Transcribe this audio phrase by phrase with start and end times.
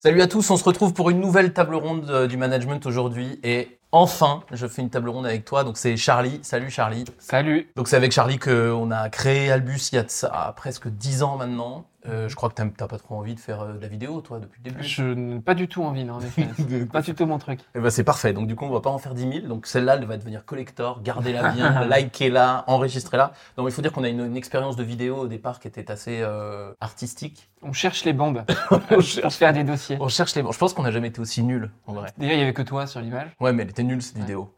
[0.00, 3.40] Salut à tous, on se retrouve pour une nouvelle table ronde euh, du management aujourd'hui
[3.42, 6.38] et enfin je fais une table ronde avec toi, donc c'est Charlie.
[6.42, 7.04] Salut Charlie.
[7.18, 7.68] Salut.
[7.74, 11.24] Donc c'est avec Charlie qu'on a créé Albus il y a de ça presque 10
[11.24, 11.84] ans maintenant.
[12.08, 14.20] Euh, je crois que t'as t'as pas trop envie de faire euh, de la vidéo
[14.20, 14.82] toi depuis le début.
[14.82, 16.48] Je n'ai pas du tout envie, non, en effet.
[16.92, 17.60] Pas du tout mon truc.
[17.74, 19.66] Eh ben, c'est parfait, donc du coup on va pas en faire 10 000, donc
[19.66, 23.32] celle-là elle va devenir collector, gardez-la bien, likez-la, enregistrez-la.
[23.56, 25.90] Donc il faut dire qu'on a une, une expérience de vidéo au départ qui était
[25.90, 27.50] assez euh, artistique.
[27.62, 28.44] On cherche les bandes
[28.88, 29.98] pour faire des dossiers.
[30.00, 30.42] On cherche les...
[30.42, 32.12] Je pense qu'on n'a jamais été aussi nul en vrai.
[32.16, 33.28] Déjà, il y avait que toi sur l'image.
[33.40, 34.20] Ouais, mais elle était nulle cette Ouais.
[34.22, 34.52] vidéo.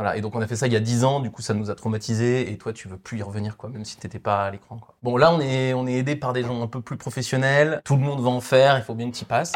[0.00, 1.52] Voilà, et donc on a fait ça il y a 10 ans, du coup ça
[1.52, 4.46] nous a traumatisés, et toi tu veux plus y revenir, quoi, même si t'étais pas
[4.46, 4.78] à l'écran.
[4.78, 4.94] Quoi.
[5.02, 7.96] Bon, là on est, on est aidé par des gens un peu plus professionnels, tout
[7.96, 9.52] le monde va en faire, il faut bien que tu passes.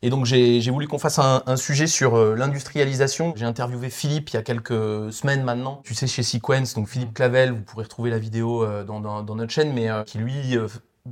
[0.00, 3.34] Et donc j'ai j'ai voulu qu'on fasse un, un sujet sur euh, l'industrialisation.
[3.36, 7.12] J'ai interviewé Philippe il y a quelques semaines maintenant, tu sais, chez Sequence, donc Philippe
[7.12, 10.16] Clavel, vous pourrez retrouver la vidéo euh, dans, dans, dans notre chaîne, mais euh, qui
[10.16, 10.56] lui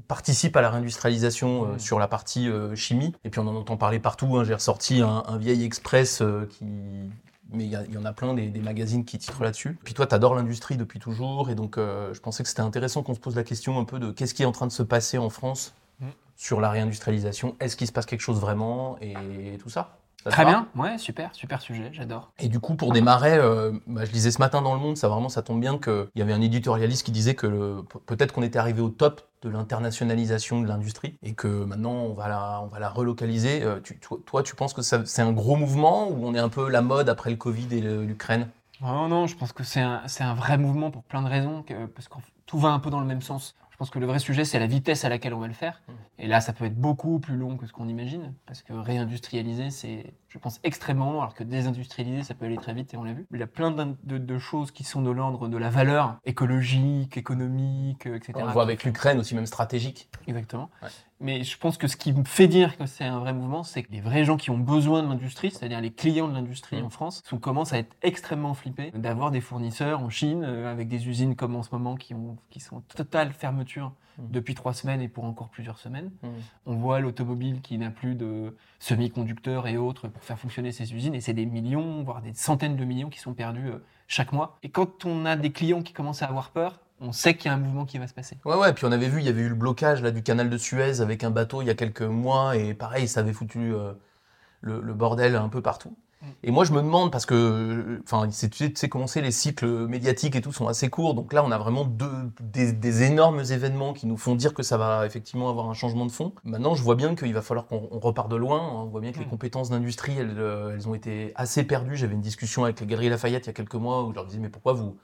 [0.08, 1.78] participe à la réindustrialisation euh, Mhm.
[1.78, 3.12] sur la partie euh, chimie.
[3.24, 4.38] Et puis on en entend parler partout.
[4.38, 4.44] hein.
[4.44, 6.64] J'ai ressorti un, un vieil express euh, qui...
[7.52, 9.78] Mais il y, en a plein des, des magazines qui titrent là-dessus.
[9.84, 11.50] Puis toi, tu adores l'industrie depuis toujours.
[11.50, 13.98] Et donc, euh, je pensais que c'était intéressant qu'on se pose la question un peu
[13.98, 16.10] de qu'est-ce qui est en train de se passer en France Mhm.
[16.36, 17.54] sur la réindustrialisation?
[17.60, 18.96] Est-ce qu'il se passe quelque chose vraiment?
[19.00, 19.98] Et tout ça?
[20.24, 20.68] Ça Très bien.
[20.76, 22.30] Ouais, super, super sujet, j'adore.
[22.38, 25.08] et du coup, pour démarrer, euh, bah, je lisais ce matin dans Le Monde, ça
[25.08, 28.58] vraiment, ça tombe bien qu'il y avait un éditorialiste qui disait que peut-être qu'on était
[28.60, 32.78] arrivé au top de l'internationalisation de l'industrie et que maintenant on va la, on va
[32.78, 33.64] la relocaliser.
[33.64, 36.48] Euh, tu- toi, toi, tu penses que c'est un gros mouvement ou on est un
[36.48, 38.48] peu la mode après le Covid et l'Ukraine?
[38.80, 41.62] Non, non, je pense que c'est un, c'est un vrai mouvement pour plein de raisons,
[41.62, 42.14] que- parce que
[42.46, 43.54] tout va un peu dans le même sens.
[43.82, 45.82] Je pense que le vrai sujet, c'est la vitesse à laquelle on va le faire.
[45.88, 45.94] Mhm.
[46.20, 49.70] Et là, ça peut être beaucoup plus long que ce qu'on imagine, parce que réindustrialiser,
[49.70, 53.02] c'est, je pense, extrêmement long, alors que désindustrialiser, ça peut aller très vite, et on
[53.02, 53.26] l'a vu.
[53.32, 57.16] Il y a plein de, de choses qui sont de l'ordre de la valeur écologique,
[57.16, 58.34] économique, euh, etc.
[58.36, 60.08] On le voit avec l'Ukraine aussi, même stratégique.
[60.28, 60.70] Exactement.
[60.80, 60.88] Ouais.
[61.22, 63.84] Mais je pense que ce qui me fait dire que c'est un vrai mouvement, c'est
[63.84, 66.86] que les vrais gens qui ont besoin de l'industrie, c'est-à-dire les clients de l'industrie Mhm.
[66.86, 70.88] en France, sont, commencent à être extrêmement flippés d'avoir des fournisseurs en Chine, euh, avec
[70.88, 74.28] des usines comme en ce moment qui, ont, qui sont en totale fermeture Mhm.
[74.30, 76.10] depuis trois semaines et pour encore plusieurs semaines.
[76.22, 76.30] Mhm.
[76.66, 81.14] On voit l'automobile qui n'a plus de semi-conducteurs et autres pour faire fonctionner ces usines,
[81.14, 84.58] et c'est des millions, voire des centaines de millions qui sont perdus euh, chaque mois.
[84.62, 87.48] Et quand on a des clients qui commencent à avoir peur, on sait qu'il y
[87.50, 88.38] a un mouvement qui va se passer.
[88.44, 90.48] Ouais, ouais, puis on avait vu, il y avait eu le blocage là, du canal
[90.48, 93.74] de Suez avec un bateau il y a quelques mois, et pareil, ça avait foutu
[93.74, 93.92] euh,
[94.60, 95.96] le, le bordel un peu partout.
[96.22, 96.26] Mm.
[96.44, 99.20] Et moi, je me demande, parce que, enfin, c'est- tu sais, tu sais comment c'est,
[99.22, 102.72] les cycles médiatiques et tout sont assez courts, donc là, on a vraiment deux, des,
[102.72, 106.12] des énormes événements qui nous font dire que ça va effectivement avoir un changement de
[106.12, 106.32] fond.
[106.44, 108.82] Maintenant, je vois bien qu'il va falloir qu'on on repart de loin, hein.
[108.84, 109.30] on voit bien que les Mm.
[109.30, 111.96] compétences d'industrie, elles, euh, elles ont été assez perdues.
[111.96, 114.26] J'avais une discussion avec les Galeries Lafayette il y a quelques mois où je leur
[114.26, 114.96] disais, mais pourquoi vous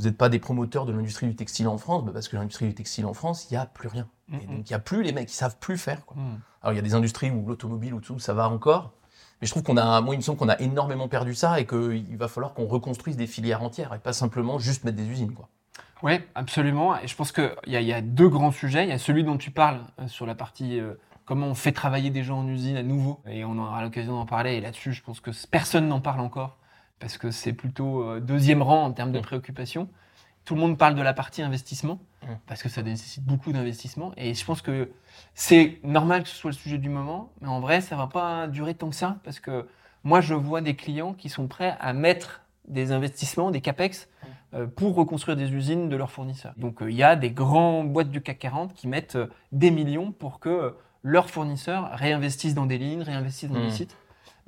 [0.00, 2.66] vous n'êtes pas des promoteurs de l'industrie du textile en France Bah, Parce que l'industrie
[2.68, 4.08] du textile en France, il n'y a plus rien.
[4.32, 4.56] Et Mhm.
[4.56, 6.04] donc, il n'y a plus les mecs qui savent plus faire.
[6.06, 6.16] Quoi.
[6.16, 6.40] Mhm.
[6.62, 8.92] Alors, il y a des industries où l'automobile ou tout, ça va encore.
[9.40, 11.66] Mais je trouve qu'on a, moi, il me semble qu'on a énormément perdu ça et
[11.66, 15.32] qu'il va falloir qu'on reconstruise des filières entières et pas simplement juste mettre des usines.
[15.32, 15.48] Quoi.
[16.02, 16.98] Oui, absolument.
[16.98, 18.84] Et je pense qu'il y, a- il y a deux grands sujets.
[18.84, 20.94] Il y a celui dont tu parles euh, sur la partie euh,
[21.26, 23.20] comment on fait travailler des gens en usine à nouveau.
[23.26, 24.54] Et on aura l'occasion d'en parler.
[24.54, 26.56] Et là-dessus, je pense que personne n'en parle encore
[27.00, 29.22] parce que c'est plutôt euh, deuxième rang en termes de Mm.
[29.22, 29.88] préoccupation.
[30.44, 32.26] Tout le monde parle de la partie investissement Mm.
[32.46, 34.12] parce que ça nécessite beaucoup d'investissement.
[34.16, 34.90] Et je pense que
[35.34, 38.46] c'est normal que ce soit le sujet du moment, mais en vrai, ça va pas
[38.46, 39.66] durer tant que ça parce que
[40.04, 44.08] moi, je vois des clients qui sont prêts à mettre des investissements, des capex,
[44.54, 46.54] euh, pour reconstruire des usines de leurs fournisseurs.
[46.56, 49.70] Donc euh, il y a des grands boîtes du CAC 40 qui mettent euh, des
[49.70, 53.64] millions pour que leurs fournisseurs réinvestissent dans des lignes, réinvestissent dans Mm.
[53.66, 53.96] des sites.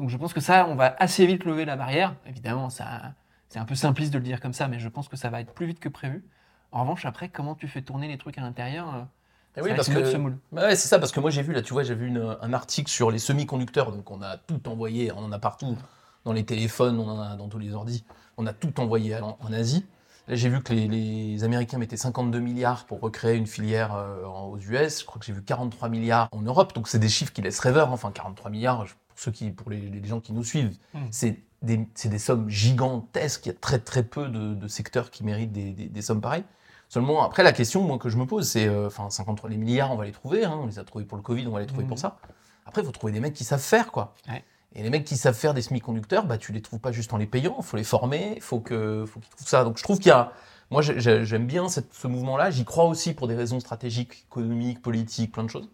[0.02, 2.16] Donc je pense que ça, on va assez vite lever la barrière.
[2.26, 3.14] Évidemment, ça,
[3.48, 5.40] c'est un peu simpliste de le dire comme ça, mais je pense que ça va
[5.40, 6.24] être plus vite que prévu.
[6.72, 9.02] En revanche, après, comment tu fais tourner les trucs à l'intérieur euh,
[9.56, 9.94] Et ça oui, parce que.
[10.50, 12.36] Bah ouais, c'est ça, parce que moi j'ai vu là, tu vois, j'ai vu une-
[12.40, 15.78] un article sur les semi-conducteurs, donc on a tout envoyé, on en a partout,
[16.24, 18.04] dans les téléphones, on en a dans tous les ordis,
[18.38, 19.86] on a tout envoyé en, en Asie.
[20.28, 24.24] Là j'ai vu que les, les Américains mettaient 52 milliards pour recréer une filière euh,
[24.24, 27.32] aux US, je crois que j'ai vu 43 milliards en Europe, donc c'est des chiffres
[27.32, 27.92] qui laissent rêveur, hein.
[27.92, 30.98] enfin 43 milliards, je- pour ceux qui, pour les, les gens qui nous suivent, Mm.
[31.10, 35.52] c'est des, sommes gigantesques, il y a très très peu de, de secteurs qui méritent
[35.52, 36.44] des, des- des sommes pareilles.
[36.88, 39.92] Seulement, après, la question moi, que je me pose, c'est, euh, enfin, 53 les milliards,
[39.92, 41.66] on va les trouver, hein, on les a trouvés pour le Covid, on va les
[41.66, 42.18] trouver pour ça.
[42.66, 44.14] Après, il faut trouver des mecs qui savent faire, quoi.
[44.28, 44.42] Ouais.
[44.74, 47.16] Et les mecs qui savent faire des semi-conducteurs, bah, tu les trouves pas juste en
[47.18, 49.64] les payant, il faut les former, il faut que, faut qu'ils trouvent ça.
[49.64, 50.32] Donc, je trouve qu'il y a,
[50.70, 54.24] moi, j'ai- j'ai- j'aime bien cette- ce mouvement-là, j'y crois aussi pour des raisons stratégiques,
[54.30, 55.68] économiques, politiques, plein de choses.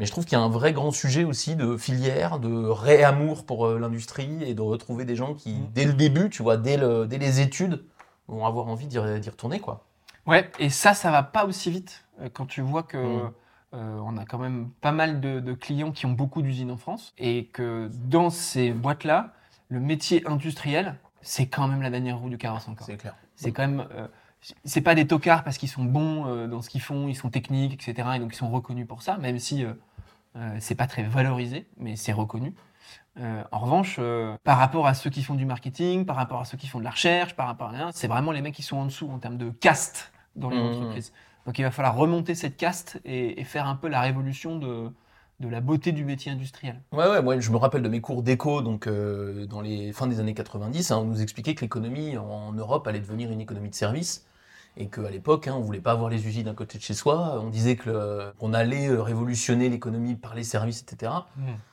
[0.00, 3.44] Mais je trouve qu'il y a un vrai grand sujet aussi de filière, de réamour
[3.46, 5.68] pour euh, l'industrie et de retrouver des gens qui, Mhm.
[5.74, 7.84] dès le début, tu vois, dès, le, dès les études,
[8.26, 9.84] vont avoir envie d'y retourner, quoi.
[10.26, 13.30] Ouais, et ça, ça va pas aussi vite euh, quand tu vois que Mm.
[13.74, 16.76] euh, on a quand même pas mal de, de clients qui ont beaucoup d'usines en
[16.76, 19.32] France et que dans ces boîtes-là,
[19.68, 22.86] le métier industriel, c'est quand même la dernière roue du carrosse encore.
[22.86, 23.14] C'est clair.
[23.36, 23.86] C'est quand même.
[23.94, 24.06] euh,
[24.64, 27.28] c'est pas des tocards parce qu'ils sont bons euh, dans ce qu'ils font, ils sont
[27.28, 28.08] techniques, etc.
[28.16, 29.64] Et donc ils sont reconnus pour ça, même si
[30.60, 32.54] c'est pas très valorisé, mais c'est reconnu.
[33.18, 36.44] Euh, en revanche, euh, par rapport à ceux qui font du marketing, par rapport à
[36.44, 38.62] ceux qui font de la recherche, par rapport à rien, c'est vraiment les mecs qui
[38.62, 40.66] sont en dessous en termes de caste dans les Mmh.
[40.66, 41.12] entreprises.
[41.46, 44.90] Donc il va falloir remonter cette caste et, et faire un peu la révolution de,
[45.40, 46.80] de la beauté du métier industriel.
[46.92, 50.08] Ouais, ouais, moi je me rappelle de mes cours d'éco, donc euh, dans les fins
[50.08, 53.70] des années 90, hein, on nous expliquait que l'économie en Europe allait devenir une économie
[53.70, 54.26] de service,
[54.76, 57.40] et qu'à l'époque, hein, on voulait pas avoir les usines à côté de chez soi,
[57.42, 61.12] on disait que qu'on allait euh, révolutionner l'économie par les services, etc.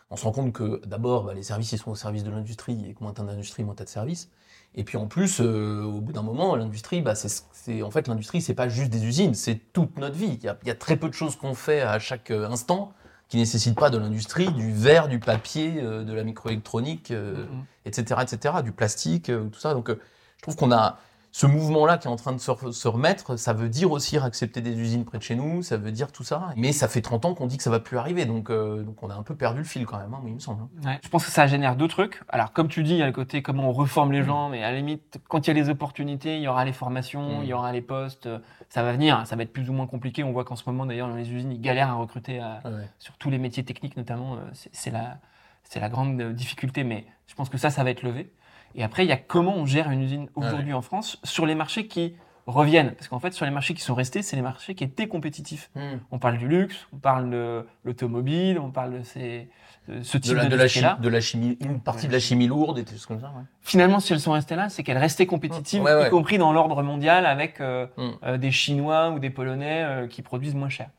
[0.09, 2.85] On se rend compte que d'abord, bah, les services ils sont au service de l'industrie,
[2.89, 4.29] et que moins t'as d'industrie, moins t'as de services.
[4.75, 8.41] Et puis en plus, euh, au bout d'un moment, l'industrie, bah, c'est, en fait, l'industrie,
[8.41, 10.37] c'est pas juste des usines, c'est toute notre vie.
[10.39, 12.47] Il y a, il y a très peu de choses qu'on fait à chaque euh,
[12.49, 12.91] instant
[13.29, 17.65] qui nécessitent pas de l'industrie, du verre, du papier, euh, de la microélectronique, euh, Mhm.
[17.85, 19.73] etc., etc., du plastique, tout ça.
[19.73, 20.99] Donc, je trouve qu'on a
[21.31, 23.35] ce mouvement-là qui est en train de se, re- se remettre.
[23.35, 26.23] Ça veut dire aussi accepter des usines près de chez nous, ça veut dire tout
[26.23, 26.49] ça.
[26.55, 29.03] Mais ça fait 30 ans qu'on dit que ça va plus arriver, donc, euh, donc
[29.03, 30.63] on a un peu perdu le fil quand même, hein, il me semble.
[30.63, 30.69] hein.
[30.89, 30.99] Ouais.
[31.03, 32.21] Je pense que ça génère deux trucs.
[32.29, 34.13] Alors, comme tu dis, il y a le côté comment on reforme Mm.
[34.13, 36.65] les gens, mais à la limite, quand il y a les opportunités, il y aura
[36.65, 37.43] les formations, Mm.
[37.43, 38.25] il y aura les postes.
[38.25, 38.39] euh,
[38.69, 40.23] Ça va venir, ça va être plus ou moins compliqué.
[40.25, 42.71] On voit qu'en ce moment, d'ailleurs, dans les usines, ils galèrent à recruter à- Ouais.
[42.99, 44.35] sur tous les métiers techniques, notamment.
[44.35, 44.39] euh,
[44.73, 48.31] c'est- la, grande euh, difficulté, mais je pense que ça, ça va être levé.
[48.75, 51.55] Et après, il y a comment on gère une usine aujourd'hui en France sur les
[51.55, 52.15] marchés qui
[52.45, 52.91] reviennent.
[52.93, 55.69] Parce qu'en fait, sur les marchés qui sont restés, c'est les marchés qui étaient compétitifs.
[55.75, 55.97] Hmm.
[56.11, 59.49] On parle du luxe, on parle de l'automobile, on parle de ces,
[59.89, 60.89] de ce De type la, de, la d'industrie-là.
[60.95, 63.27] chimie, de la chimie, une partie de la chimie lourde et des choses comme ça.
[63.35, 63.43] Ouais.
[63.61, 66.81] Finalement, si elles sont restées là, c'est qu'elles restaient compétitives, Ouais, y compris dans l'ordre
[66.83, 68.09] mondial, avec euh, Mm.
[68.23, 70.89] euh, des Chinois ou des Polonais euh, qui produisent moins cher.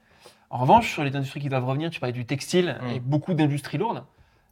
[0.50, 2.88] En revanche, sur les industries qui doivent revenir, tu parlais du textile Mm.
[2.90, 4.04] et beaucoup d'industries lourdes.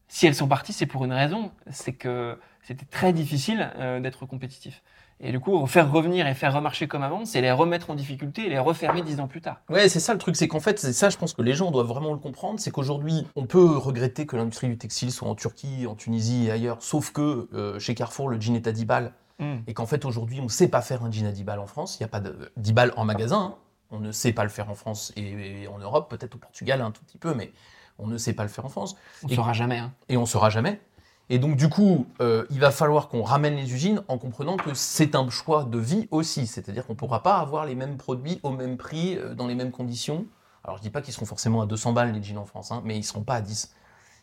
[0.08, 4.26] Si elles sont parties, c'est pour une raison, c'est que c'était très difficile euh, d'être
[4.26, 4.82] compétitif.
[5.20, 8.44] Et du coup, faire revenir et faire remarcher comme avant, c'est les remettre en difficulté
[8.46, 9.60] et les refermer dix ans plus tard.
[9.70, 11.70] Ouais, c'est ça le truc, c'est qu'en fait, c'est ça, je pense que les gens
[11.70, 15.34] doivent vraiment le comprendre, c'est qu'aujourd'hui, on peut regretter que l'industrie du textile soit en
[15.34, 18.84] Turquie, en Tunisie et ailleurs, sauf que euh, chez Carrefour, le jean est à 10
[18.84, 19.56] balles, Mm.
[19.66, 21.66] et qu'en fait, aujourd'hui, on ne sait pas faire un jean à 10 balles en
[21.66, 23.54] France, il n'y a pas de 10 balles en magasin, hein.
[23.90, 26.80] on ne sait pas le faire en France et, et en Europe, peut-être au Portugal
[26.80, 27.52] un tout petit peu, mais
[27.98, 29.76] on ne sait pas le faire en France, On ne saura jamais.
[29.78, 29.92] hein.
[30.08, 30.80] et on ne saura jamais.
[31.28, 34.74] Et donc, du coup, euh, il va falloir qu'on ramène les usines en comprenant que
[34.74, 36.46] c'est un choix de vie aussi.
[36.46, 39.56] C'est-à-dire qu'on ne pourra pas avoir les mêmes produits au même prix, euh, dans les
[39.56, 40.26] mêmes conditions.
[40.62, 42.82] Alors, je dis pas qu'ils seront forcément à 200 balles, les jeans en France, hein,
[42.84, 43.72] mais ils ne seront pas à 10.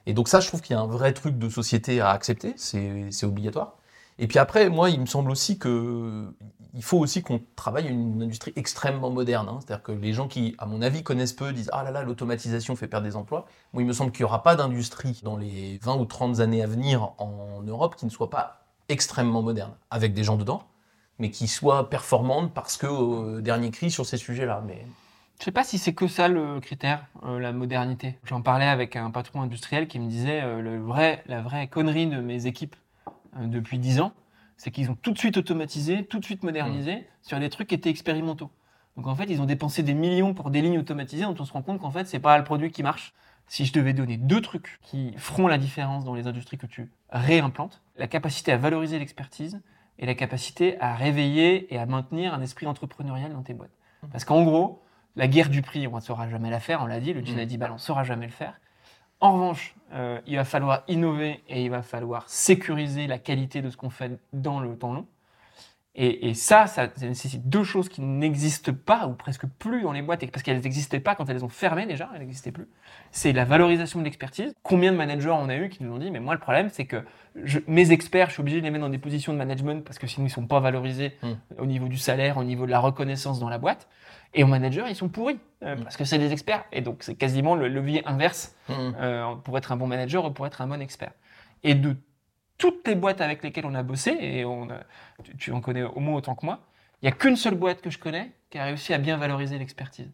[0.06, 2.54] Et donc, ça, je trouve qu'il y a un vrai truc de société à accepter.
[2.58, 3.78] C'est obligatoire.
[4.20, 6.34] Et puis après, moi, il me semble aussi que
[6.76, 9.48] il faut aussi qu'on travaille une industrie extrêmement moderne.
[9.48, 9.60] hein.
[9.60, 12.76] C'est-à-dire que les gens qui, à mon avis, connaissent peu disent Ah là là, l'automatisation
[12.76, 13.46] fait perdre des emplois.
[13.74, 16.64] Moi, il me semble qu'il n'y aura pas d'industrie dans les 20 ou 30 années
[16.64, 20.64] à venir en Europe qui ne soit pas extrêmement moderne, avec des gens dedans,
[21.20, 24.64] mais qui soit performante parce que euh, dernier cri sur ces sujets-là.
[24.66, 24.86] Mais
[25.40, 28.18] Je sais pas si c'est que ça le critère, euh, la modernité.
[28.24, 32.08] J'en parlais avec un patron industriel qui me disait euh, le vrai, la vraie connerie
[32.08, 32.76] de mes équipes
[33.42, 34.14] depuis 10 ans,
[34.58, 37.76] c'est qu'ils ont tout de suite automatisé, tout de suite modernisé sur des trucs qui
[37.76, 38.52] étaient expérimentaux.
[38.96, 41.54] Donc en fait, ils ont dépensé des millions pour des lignes automatisées dont on se
[41.54, 43.14] rend compte qu'en fait, c'est pas le produit qui marche.
[43.48, 46.92] Si je devais donner deux trucs qui feront la différence dans les industries que tu
[47.10, 49.62] réimplantes, la capacité à valoriser l'expertise
[50.00, 53.76] et la capacité à réveiller et à maintenir un esprit entrepreneurial dans tes boîtes.
[54.12, 54.84] Parce qu'en gros,
[55.16, 57.46] la guerre du prix, on ne saura jamais la faire, on l'a dit, le à
[57.46, 58.60] 10 balles, on ne saura jamais le faire.
[59.24, 63.70] En revanche, euh, il va falloir innover et il va falloir sécuriser la qualité de
[63.70, 65.08] ce qu'on fait dans le temps long.
[65.96, 69.92] Et, et ça, ça, ça nécessite deux choses qui n'existent pas ou presque plus dans
[69.92, 72.68] les boîtes, parce qu'elles n'existaient pas quand elles ont fermé déjà, elles n'existaient plus.
[73.12, 74.56] C'est la valorisation de l'expertise.
[74.64, 76.86] Combien de managers on a eu qui nous ont dit, mais moi le problème c'est
[76.86, 77.04] que
[77.44, 80.00] je- mes experts, je suis obligé de les mettre dans des positions de management parce
[80.00, 81.34] que sinon ils sont pas valorisés Mm.
[81.60, 83.88] au niveau du salaire, au niveau de la reconnaissance dans la boîte.
[84.34, 85.84] Et aux managers, ils sont pourris euh, Mm.
[85.84, 86.66] parce que c'est des experts.
[86.72, 90.32] Et donc c'est quasiment le levier inverse hum, euh, pour être un bon manager ou
[90.32, 91.12] pour être un bon expert.
[91.64, 91.96] Et de
[92.64, 94.84] toutes les boîtes avec lesquelles on a bossé, et on a-
[95.24, 96.60] tu, tu en connais au moins autant que moi,
[97.02, 99.58] il n'y a qu'une seule boîte que je connais qui a réussi à bien valoriser
[99.58, 100.10] l'expertise.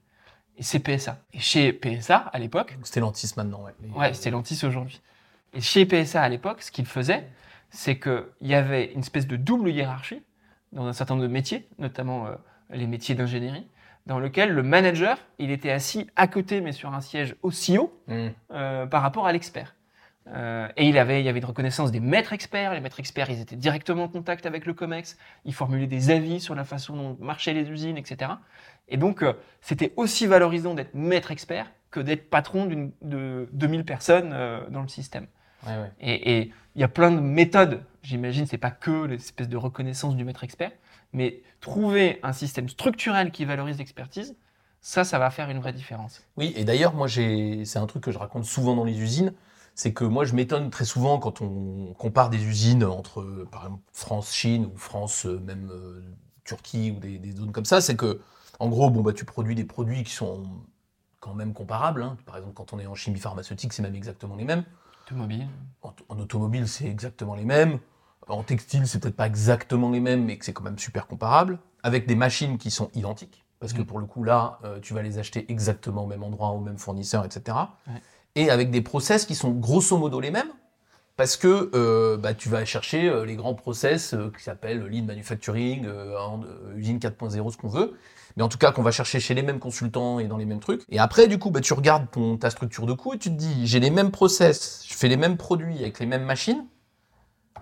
[0.58, 1.20] Et c'est PSA.
[1.34, 3.64] Et chez PSA, à l'époque, c'était lentis maintenant.
[3.64, 5.00] Ouais, Les- Ouais, c'était Lantis aujourd'hui.
[5.54, 7.28] Et chez PSA à l'époque, ce qu'il faisait,
[7.70, 10.24] c'est qu'il y avait une espèce de double hiérarchie
[10.74, 12.32] dans un certain nombre de métiers, notamment euh,
[12.72, 13.68] les métiers d'ingénierie,
[14.08, 17.94] dans lequel le manager, il était assis à côté, mais sur un siège aussi haut
[18.10, 19.76] Hum, euh, par rapport à l'expert.
[20.32, 22.74] Euh, et il, avait, il y avait une reconnaissance des maîtres experts.
[22.74, 25.18] Les maîtres experts, ils étaient directement en contact avec le COMEX.
[25.46, 28.32] Ils formulaient des avis sur la façon dont marchaient les usines, etc.
[28.88, 33.84] Et donc, euh, c'était aussi valorisant d'être maître expert que d'être patron d'une- de 2000
[33.86, 35.26] personnes euh, dans le système.
[35.66, 35.92] Ouais, ouais.
[36.00, 37.84] Et il y a plein de méthodes.
[38.04, 40.72] J'imagine, c'est pas que l'espèce de reconnaissance du maître expert,
[41.12, 44.36] mais trouver un système structurel qui valorise l'expertise,
[44.80, 46.24] ça, ça va faire une vraie différence.
[46.38, 49.34] Oui, et d'ailleurs, moi, c'est un truc que je raconte souvent dans les usines,
[49.80, 53.82] c'est que moi, je m'étonne très souvent quand on compare des usines entre, par exemple,
[53.94, 56.02] France-Chine ou France, euh, même euh,
[56.44, 58.20] Turquie ou des, des zones comme ça, c'est que,
[58.60, 60.44] en gros, bon, bah, tu produis des produits qui sont
[61.22, 62.04] quand même comparables.
[62.04, 62.18] hein.
[62.26, 64.66] Par exemple, quand on est en chimie pharmaceutique, c'est même exactement les mêmes.
[65.06, 65.48] Automobile.
[65.82, 67.80] En, en automobile, c'est exactement les mêmes.
[68.28, 71.58] En textile, c'est peut-être pas exactement les mêmes, mais que c'est quand même super comparable.
[71.84, 73.46] Avec des machines qui sont identiques.
[73.62, 73.86] Parce que Mm.
[73.86, 76.78] pour le coup, là, euh, tu vas les acheter exactement au même endroit, au même
[76.78, 77.58] fournisseur, etc.
[77.88, 78.02] Ouais.
[78.36, 80.52] Et avec des process qui sont grosso modo les mêmes.
[81.20, 85.04] Parce que euh, bah, tu vas chercher euh, les grands process euh, qui s'appellent lean
[85.04, 86.16] manufacturing, euh,
[86.78, 87.98] usine 4.0, ce qu'on veut.
[88.38, 90.62] Mais en tout cas, qu'on va chercher chez les mêmes consultants et dans les mêmes
[90.62, 90.84] trucs.
[90.88, 93.36] Et après, du coup, bah, tu regardes ton, ta structure de coût et tu te
[93.36, 96.66] dis, j'ai les mêmes process, je fais les mêmes produits avec les mêmes machines.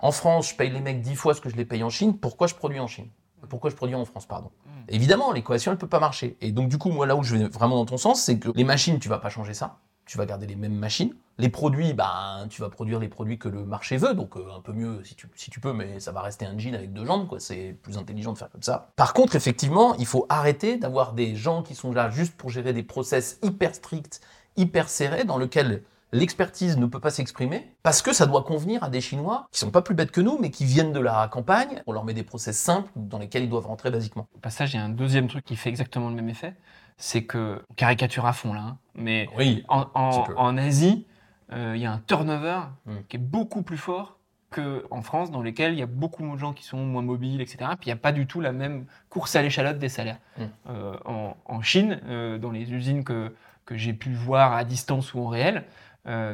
[0.00, 2.16] En France, je paye les mecs 10 fois ce que je les paye en Chine.
[2.16, 3.08] Pourquoi je produis en Chine?
[3.48, 4.52] Pourquoi je produis en France, pardon?
[4.66, 4.70] Mm.
[4.90, 6.36] Évidemment, l'équation, elle peut pas marcher.
[6.40, 8.50] Et donc, du coup, moi, là où je vais vraiment dans ton sens, c'est que
[8.54, 9.78] les machines, tu vas pas changer ça.
[10.08, 11.14] Tu vas garder les mêmes machines.
[11.36, 14.14] Les produits, bah, tu vas produire les produits que le marché veut.
[14.14, 16.58] Donc, euh, un peu mieux si tu, si tu peux, mais ça va rester un
[16.58, 17.40] jean avec deux jambes, quoi.
[17.40, 18.90] C'est plus intelligent de faire comme ça.
[18.96, 22.72] Par contre, effectivement, il faut arrêter d'avoir des gens qui sont là juste pour gérer
[22.72, 24.22] des process hyper stricts,
[24.56, 28.88] hyper serrés, dans lesquels l'expertise ne peut pas s'exprimer parce que ça doit convenir à
[28.88, 31.82] des Chinois qui sont pas plus bêtes que nous, mais qui viennent de la campagne.
[31.86, 34.26] On leur met des process simples dans lesquels ils doivent rentrer basiquement.
[34.34, 36.54] Au passage, il y a un deuxième truc qui fait exactement le même effet.
[36.98, 39.64] C'est que, on caricature à fond là, hein, mais Oui.
[39.68, 41.06] en, en- Asie,
[41.52, 42.96] euh, il y a un turnover Mm.
[43.08, 44.18] qui est beaucoup plus fort
[44.50, 47.58] qu'en France, dans lesquels il y a beaucoup de gens qui sont moins mobiles, etc.
[47.78, 50.18] Puis il n'y a pas du tout la même course à l'échalote des salaires.
[50.38, 50.42] Mm.
[50.70, 55.14] Euh, en, en Chine, euh, dans les usines que, que j'ai pu voir à distance
[55.14, 55.64] ou en réel,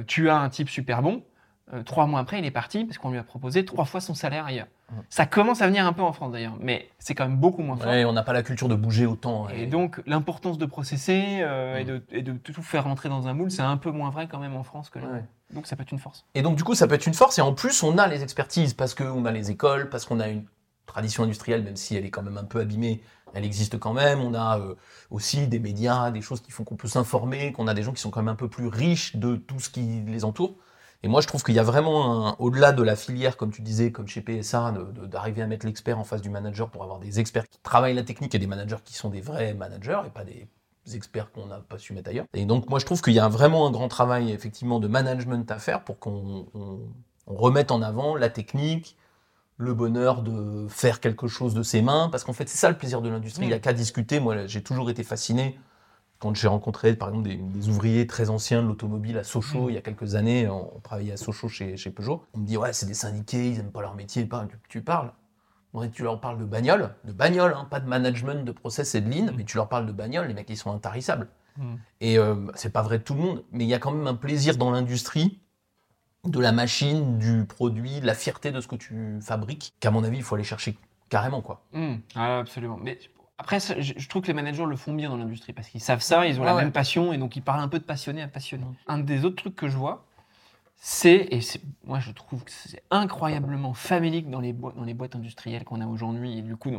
[0.06, 1.24] tu as un type super bon.
[1.72, 4.14] Euh, trois mois après, il est parti parce qu'on lui a proposé trois fois son
[4.14, 4.66] salaire ailleurs.
[4.90, 4.96] Mm.
[5.08, 7.76] Ça commence à venir un peu en France d'ailleurs, mais c'est quand même beaucoup moins
[7.76, 7.86] fort.
[7.86, 9.48] Ouais, on n'a pas la culture de bouger autant.
[9.48, 13.32] Et donc, l'importance de processer euh, et, de, et de tout faire rentrer dans un
[13.32, 15.06] moule, c'est un peu moins vrai quand même en France que là.
[15.06, 15.24] Ouais.
[15.54, 16.26] Donc, ça peut être une force.
[16.34, 17.38] Et donc, du coup, ça peut être une force.
[17.38, 20.28] Et en plus, on a les expertises parce qu'on a les écoles, parce qu'on a
[20.28, 20.44] une
[20.86, 23.02] tradition industrielle, même si elle est quand même un peu abîmée,
[23.32, 24.20] elle existe quand même.
[24.20, 24.74] On a euh,
[25.10, 28.00] aussi des médias, des choses qui font qu'on peut s'informer, qu'on a des gens qui
[28.00, 30.56] sont quand même un peu plus riches de tout ce qui les entoure.
[31.04, 33.92] Et moi, je trouve qu'il y a vraiment, au-delà de la filière, comme tu disais,
[33.92, 34.72] comme chez PSA,
[35.06, 38.04] d'arriver à mettre l'expert en face du manager pour avoir des experts qui travaillent la
[38.04, 40.48] technique et des managers qui sont des vrais managers et pas des
[40.94, 42.24] experts qu'on n'a pas su mettre ailleurs.
[42.32, 45.50] Et donc, moi, je trouve qu'il y a vraiment un grand travail, effectivement, de management
[45.50, 46.78] à faire pour qu'on on-
[47.26, 48.96] on remette en avant la technique,
[49.58, 52.78] le bonheur de faire quelque chose de ses mains, parce qu'en fait, c'est ça le
[52.78, 53.44] plaisir de l'industrie.
[53.44, 54.20] Il n'y a qu'à discuter.
[54.20, 55.58] Moi, j'ai toujours été fasciné
[56.24, 59.70] quand j'ai rencontré, par exemple, des, des ouvriers très anciens de l'automobile à Sochaux, Mm.
[59.70, 62.22] il y a quelques années, on, on travaillait à Sochaux chez, chez Peugeot.
[62.32, 64.24] On me dit, ouais, c'est des syndiqués, ils n'aiment pas leur métier.
[64.24, 65.12] Pas, tu, tu parles.
[65.74, 69.02] Ouais, tu leur parles de bagnole, de bagnole, hein, pas de management, de process et
[69.02, 69.34] de lean, Mm.
[69.36, 71.28] mais tu leur parles de bagnole, les mecs, ils sont intarissables.
[71.58, 71.74] Mm.
[72.00, 74.06] Et euh, c'est pas vrai de tout le monde, mais il y a quand même
[74.06, 75.40] un plaisir dans l'industrie
[76.24, 80.04] de la machine, du produit, de la fierté de ce que tu fabriques, qu'à mon
[80.04, 80.78] avis, il faut aller chercher
[81.10, 81.60] carrément, quoi.
[81.74, 81.96] Mm.
[82.14, 82.78] Ah, absolument.
[82.80, 82.98] Mais
[83.38, 86.26] après, je, trouve que les managers le font bien dans l'industrie parce qu'ils savent ça,
[86.26, 86.62] ils ont la ouais.
[86.62, 88.64] même passion et donc ils parlent un peu de passionné à passionné.
[88.64, 88.74] Mm.
[88.86, 90.04] Un des autres trucs que je vois,
[90.76, 91.40] c'est, et
[91.84, 95.80] moi je trouve que c'est incroyablement famélique dans les, boi- dans les boîtes industrielles qu'on
[95.80, 96.70] a aujourd'hui et du coup,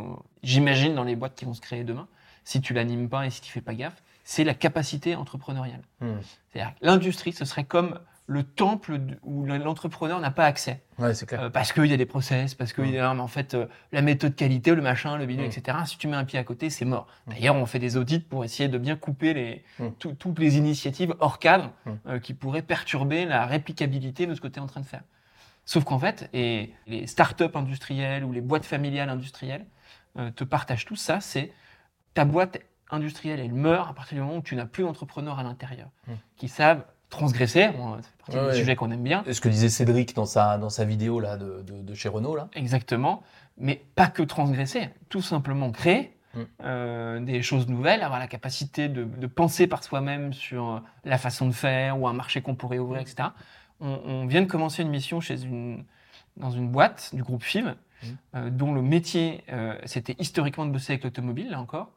[0.43, 2.07] j'imagine dans les boîtes qui vont se créer demain,
[2.45, 5.81] si tu l'animes pas et si tu fais pas gaffe, c'est la capacité entrepreneuriale.
[5.99, 10.81] C'est-à-dire que l'industrie, ce serait comme le temple où l'entrepreneur n'a pas accès.
[10.97, 11.43] Ouais, clair.
[11.43, 13.67] Euh, parce qu'il y a des process, parce qu'il y a mais en fait euh,
[13.91, 15.45] la méthode qualité, le macin, le bidon, Mm.
[15.45, 15.77] etc.
[15.85, 17.05] Si tu mets un pied à côté, c'est mort.
[17.27, 17.31] Mm.
[17.31, 19.89] D'ailleurs, on fait des audits pour essayer de bien couper les, Mm.
[19.99, 21.71] tout- toutes les initiatives hors cadre
[22.07, 25.03] euh, qui pourraient perturber la réplicabilité de ce que tu es en train de faire.
[25.65, 29.65] Sauf qu'en fait, et les startups industrielles ou les boîtes familiales industrielles
[30.35, 31.51] te partagent tout ça, c'est
[32.13, 32.59] ta boîte
[32.91, 35.89] industrielle, elle meurt à partir du moment où tu n'as plus d'entrepreneurs à l'intérieur
[36.37, 37.69] qui savent transgresser.
[37.69, 37.97] Bon,
[38.27, 38.55] c'est Ouais, ouais.
[38.55, 39.23] sujets qu'on aime bien.
[39.31, 42.35] Ce que disait Cédric dans sa, dans sa vidéo là, de, de, de chez Renault,
[42.35, 42.47] là.
[42.55, 43.21] Exactement,
[43.57, 46.39] mais pas que transgresser, tout simplement créer Mm.
[46.65, 51.17] euh, des choses nouvelles, avoir la capacité de, de penser par soi-même sur euh, la
[51.17, 53.29] façon de faire ou un marché qu'on pourrait ouvrir, etc.
[53.79, 55.85] On, on vient de commencer une mission chez une,
[56.35, 58.07] dans une boîte du groupe FIV, Mm.
[58.35, 61.91] euh, dont le métier, euh, c'était historiquement de bosser avec l'automobile, là encore,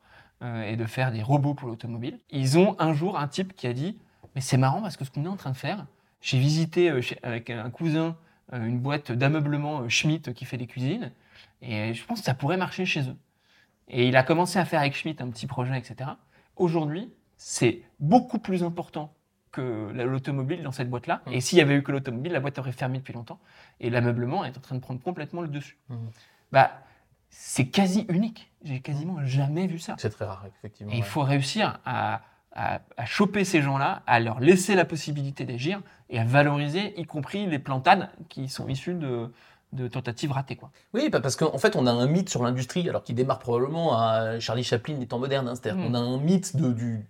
[0.65, 2.21] et de faire des robots pour l'automobile.
[2.31, 3.99] Ils ont un jour un type qui a dit
[4.39, 5.85] Mais c'est marrant parce que ce qu'on est en train de faire,
[6.21, 8.17] j'ai visité euh, chez- avec un cousin
[8.53, 11.11] euh, une boîte d'ameublement euh, Schmitt qui fait des cuisines,
[11.61, 13.17] et je pense que ça pourrait marcher chez eux.
[13.89, 16.11] Et il a commencé à faire avec Schmitt un petit projet, etc.
[16.55, 19.13] Aujourd'hui, c'est beaucoup plus important
[19.51, 21.21] que la- l'automobile dans cette boîte-là.
[21.27, 21.33] Mm.
[21.33, 23.41] Et s'il y avait eu que l'automobile, la boîte aurait fermé depuis longtemps.
[23.81, 25.79] Et l'ameublement est en train de prendre complètement le dessus.
[25.89, 25.97] Mm.
[26.53, 26.81] Bah,
[27.29, 28.53] c'est quasi unique.
[28.63, 29.97] J'ai quasiment jamais vu ça.
[29.99, 30.93] C'est très rare, effectivement.
[30.93, 32.23] Et il faut réussir à,
[32.59, 37.05] à, à choper ces gens-là, à leur laisser la possibilité d'agir et à valoriser, y
[37.05, 39.31] compris les plantades qui sont issues de,
[39.73, 40.57] de tentatives ratées.
[40.57, 40.71] Quoi.
[40.95, 43.97] Oui, pa- parce qu'en fait, on a un mythe sur l'industrie, alors qui démarre probablement
[43.97, 45.47] à Charlie Chaplin des temps modernes.
[45.47, 45.55] hein.
[45.55, 45.87] C'est-à-dire Mm.
[45.87, 46.57] qu'on a un mythe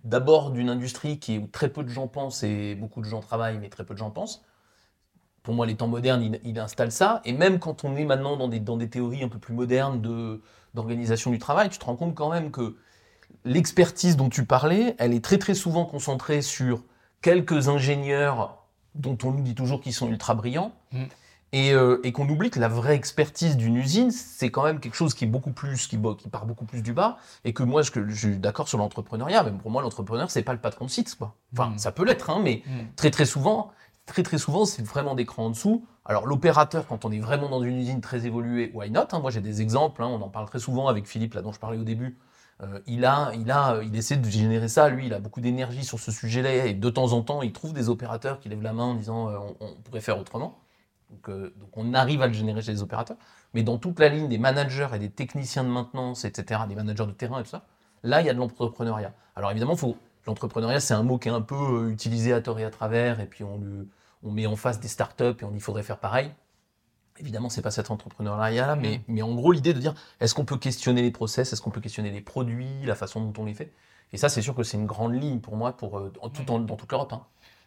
[0.03, 3.21] d'abord d'une industrie qui est où très peu de gens pensent et beaucoup de gens
[3.21, 4.43] travaillent, mais très peu de gens pensent.
[5.41, 7.21] Pour moi, les temps modernes, il, il installe ça.
[7.25, 10.01] Et même quand on est maintenant dans des, dans des théories un peu plus modernes
[10.01, 10.41] de-
[10.75, 12.75] d'organisation du travail, tu te rends compte quand même que
[13.45, 16.83] l'expertise dont tu parlais, elle est très très souvent concentrée sur
[17.21, 20.73] quelques ingénieurs dont on nous dit toujours qu'ils sont ultra brillants.
[20.91, 21.03] Mm.
[21.51, 24.93] Et, euh, et qu'on oublie que la vraie expertise d'une usine, c'est quand même quelque
[24.93, 27.89] chose qui est beaucoup plus, qui, part beaucoup plus du bas, et que moi, je,
[28.13, 31.33] suis d'accord sur l'entrepreneuriat, même pour moi, l'entrepreneur, c'est pas le patron de site, quoi.
[31.53, 31.77] Enfin, Mm.
[31.79, 32.61] ça peut l'être, hein, mais
[32.95, 33.71] très très souvent,
[34.05, 35.85] très très souvent, c'est vraiment des crans en dessous.
[36.05, 39.19] Alors l'opérateur, quand on est vraiment dans une usine très évoluée, why not hein.
[39.19, 41.59] Moi, j'ai des exemples, hein, on en parle très souvent avec Philippe, là dont je
[41.59, 42.17] parlais au début.
[42.61, 44.89] Euh, il a, il a, il essaie de générer ça.
[44.89, 47.73] Lui, il a beaucoup d'énergie sur ce sujet-là, et de temps en temps, il trouve
[47.73, 50.59] des opérateurs qui lèvent la main en disant, euh, on, pourrait faire autrement.
[51.09, 53.17] Donc, euh, on arrive à le générer chez les opérateurs.
[53.53, 57.05] Mais dans toute la ligne des managers et des techniciens de maintenance, etc., des managers
[57.05, 57.63] de terrain et tout ça,
[58.03, 59.13] là, il y a de l'entrepreneuriat.
[59.35, 59.75] Alors évidemment,
[60.27, 63.19] l'entrepreneuriat, c'est un mot qui est un peu euh, utilisé à tort et à travers,
[63.21, 63.87] et puis on, le,
[64.23, 66.31] on met en face des startups et on dit il faudrait faire pareil.
[67.19, 70.57] Évidemment, c'est pas cet entrepreneuriat-là, mais, mais en gros, l'idée de dire est-ce qu'on peut
[70.57, 73.71] questionner les process, est-ce qu'on peut questionner les produits, la façon dont on les fait?
[74.13, 76.49] Et ça, c'est sûr que c'est une grande ligne pour moi, pour, euh, en tout
[76.51, 77.13] en- dans toute l'Europe.
[77.13, 77.23] hein.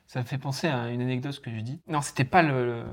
[0.08, 1.80] Ça me fait penser à une anecdote que je dis.
[1.86, 2.84] Non, c'était pas le,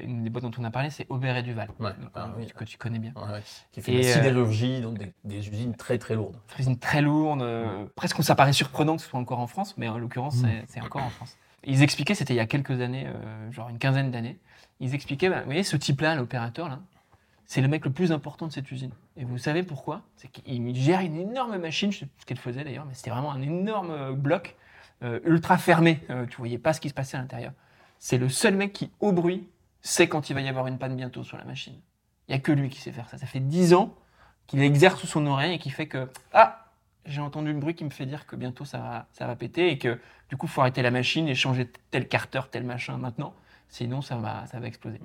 [0.00, 2.38] une des boîtes dont on a parlé, c'est Aubert et Duval, Ouais, donc, ah euh,
[2.38, 2.46] oui.
[2.56, 3.12] que tu connais bien.
[3.16, 3.42] Ouais, ouais.
[3.70, 6.36] Qui fait Et, de la euh, sidérurgie, donc des, des usines très très lourdes.
[6.56, 9.74] Une usine très lourde, euh, presque ça paraît surprenant que ce soit encore en France,
[9.76, 10.46] mais en l'occurrence, Mm.
[10.46, 11.36] c'est- c'est encore en France.
[11.64, 14.38] Ils expliquaient, c'était il y a quelques années, euh, genre une quinzaine d'années,
[14.80, 16.80] ils expliquaient, bah, vous voyez, ce type-là, l'opérateur, là,
[17.46, 18.92] c'est le mec le plus important de cette usine.
[19.16, 20.02] Et vous savez pourquoi?
[20.16, 23.10] C'est qu'il gère une énorme machine, je sais plus ce qu'elle faisait d'ailleurs, mais c'était
[23.10, 24.56] vraiment un énorme euh, bloc
[25.02, 26.00] euh, ultra fermé.
[26.10, 27.52] Euh, tu voyais pas ce qui se passait à l'intérieur.
[27.98, 29.48] C'est le seul mec qui, au bruit,
[29.80, 31.74] sait quand il va y avoir une panne bientôt sur la machine.
[32.28, 33.16] Il y a que lui qui sait faire ça.
[33.16, 33.94] Ça fait 10 ans
[34.46, 36.66] qu'il exerce son oreille et qui fait que ah
[37.06, 39.70] j'ai entendu le bruit qui me fait dire que bientôt ça va, ça va péter
[39.70, 43.34] et que du coup faut arrêter la machine et changer tel carter, tel machin maintenant,
[43.68, 45.00] sinon ça va, ça va exploser.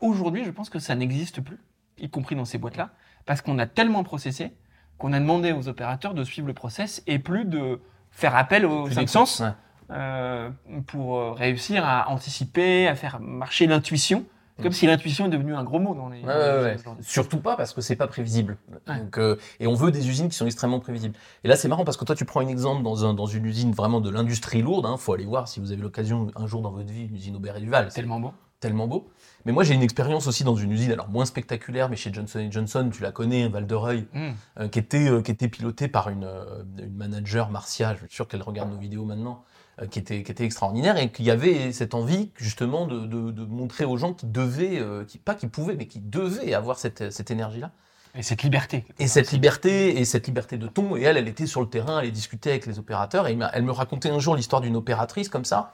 [0.00, 1.58] Aujourd'hui, je pense que ça n'existe plus,
[1.98, 2.90] y compris dans ces boîtes-là,
[3.26, 4.52] parce qu'on a tellement processé
[4.98, 8.88] qu'on a demandé aux opérateurs de suivre le process et plus de faire appel aux
[8.90, 9.50] cinq sens Ouais.
[9.90, 10.50] euh,
[10.86, 14.24] pour euh, réussir à anticiper, à faire marcher l'intuition.
[14.62, 14.64] Mm.
[14.64, 16.22] Comme si l'intuition est devenue un gros mot dans les.
[16.22, 16.76] Ouais.
[17.00, 18.56] Surtout pas parce que c'est pas prévisible.
[18.86, 21.14] Donc, euh, et on veut des usines qui sont extrêmement prévisibles.
[21.44, 23.44] Et là, c'est marrant parce que toi, tu prends un exemple dans, un, dans une
[23.46, 24.86] usine vraiment de l'industrie lourde.
[24.90, 27.36] Il faut aller voir si vous avez l'occasion un jour dans votre vie, une usine
[27.36, 27.88] Aubert et Duval.
[27.92, 28.32] Tellement beau.
[28.60, 29.08] tellement beau.
[29.44, 32.46] Mais moi, j'ai une expérience aussi dans une usine, alors moins spectaculaire, mais chez Johnson
[32.48, 34.30] Johnson, tu la connais, Val de Reuil, Mm.
[34.60, 38.14] euh, qui, était, euh, qui était pilotée par une, euh, une manager, Marcia, je suis
[38.14, 39.42] sûr qu'elle regarde nos vidéos maintenant,
[39.90, 43.84] qui, était, qui était extraordinaire et qui avait cette envie justement de, de- de montrer
[43.84, 47.30] aux gens qui devaient, euh, qui, pas qui pouvaient, mais qui devaient avoir cette, cette
[47.30, 47.70] énergie-là.
[48.14, 48.84] Et cette liberté.
[48.98, 52.00] Et cette liberté, et cette liberté de ton, et elle, elle était sur le terrain,
[52.00, 55.46] elle discutait avec les opérateurs, et elle me racontait un jour l'histoire d'une opératrice comme
[55.46, 55.72] ça,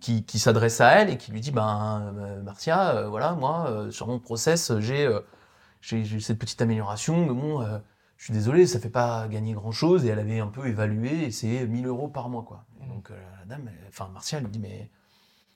[0.00, 3.66] qui, qui s'adresse à elle et qui lui dit, ben, euh, Marcia, euh, voilà, moi,
[3.68, 5.20] euh, sur mon process, j'ai euh,
[5.80, 7.78] cette petite amélioration, mais bon, euh,
[8.16, 11.30] je suis désolé, ça fait pas gagner grand-chose, et elle avait un peu évalué, et
[11.32, 12.64] c'est 1000 euros par mois, quoi.
[12.82, 14.90] Et donc, euh, la dame, elle- enfin, lui dit, mais...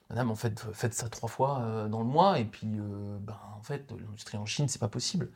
[0.09, 3.37] Madame, en fait, faites ça trois fois euh, dans le mois, et puis, euh, ben,
[3.59, 5.29] en fait, l'industrie en Chine, c'est pas possible.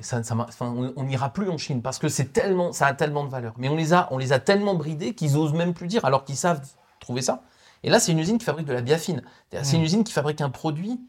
[0.00, 2.72] Et ça, ça m'a- enfin, on on n'ira plus en Chine parce que c'est tellement,
[2.72, 3.54] ça a tellement de valeur.
[3.58, 6.24] Mais on les a, on les a tellement bridés qu'ils osent même plus dire, alors
[6.24, 6.60] qu'ils savent
[6.98, 7.42] trouver ça.
[7.84, 9.22] Et là, c'est une usine qui fabrique de la biafine.
[9.52, 9.80] C'est c'est Mm.
[9.80, 11.00] une usine qui fabrique un produit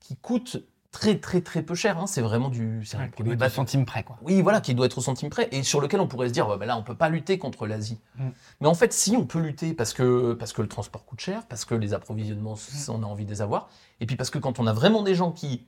[0.00, 0.58] qui coûte
[0.92, 1.98] très très très peu cher.
[1.98, 2.06] hein.
[2.06, 4.18] C'est vraiment du, c'est un Ouais, produit de bas- centimes près, quoi.
[4.22, 6.46] oui, voilà, qui doit être au centime près et sur lequel on pourrait se dire,
[6.58, 7.98] ben là, on peut pas lutter contre l'Asie.
[8.16, 8.28] Mm.
[8.60, 11.46] Mais en fait, si on peut lutter parce que parce que le transport coûte cher,
[11.46, 12.56] parce que les approvisionnements,
[12.88, 13.68] on a envie de les avoir,
[14.00, 15.64] et puis parce que quand on a vraiment des gens qui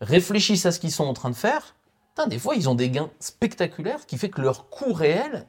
[0.00, 1.74] réfléchissent à ce qu'ils sont en train de faire,
[2.28, 5.46] des fois, ils ont des gains spectaculaires qui fait que leur coût réel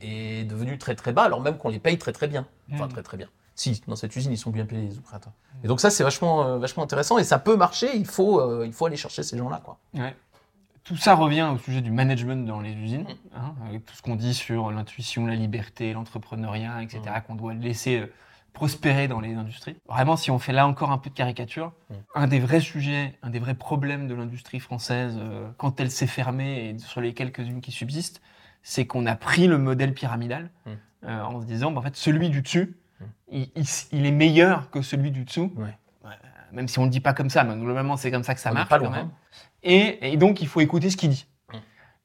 [0.00, 2.46] est devenu très très bas, alors même qu'on les paye très très bien.
[2.72, 2.90] Enfin, Mm.
[2.92, 3.28] très très bien.
[3.58, 5.32] Si, dans cette usine, ils sont bien payés, les opérateurs.
[5.64, 7.88] Et donc ça, c'est vachement, euh, vachement intéressant et ça peut marcher.
[7.96, 9.78] Il faut, euh, il faut aller chercher ces gens-là, quoi.
[9.94, 10.14] Ouais.
[10.84, 13.36] Tout ça revient au sujet du management dans les usines, Mm.
[13.36, 17.22] hein, avec tout ce qu'on dit sur l'intuition, la liberté, l'entrepreneuriat, etc., Mm.
[17.26, 18.06] qu'on doit laisser euh,
[18.52, 19.76] prospérer dans les industries.
[19.88, 21.94] Vraiment, si on fait là encore un peu de caricature, Mm.
[22.14, 26.06] un des vrais sujets, un des vrais problèmes de l'industrie française, euh, quand elle s'est
[26.06, 28.20] fermée et sur les quelques-unes qui subsistent,
[28.62, 30.70] c'est qu'on a pris le modèle pyramidal Mm.
[31.04, 32.74] euh, en se disant, bah, en fait, celui du dessus, Mm.
[33.30, 35.52] Il, il s- il est meilleur que celui du dessous.
[35.56, 35.74] Ouais.
[36.52, 38.50] Même si on ne dit pas comme ça, mais globalement, c'est comme ça que ça
[38.50, 39.10] On marche pas quand même.
[39.62, 41.26] Et, et donc, il faut écouter ce qu'il dit.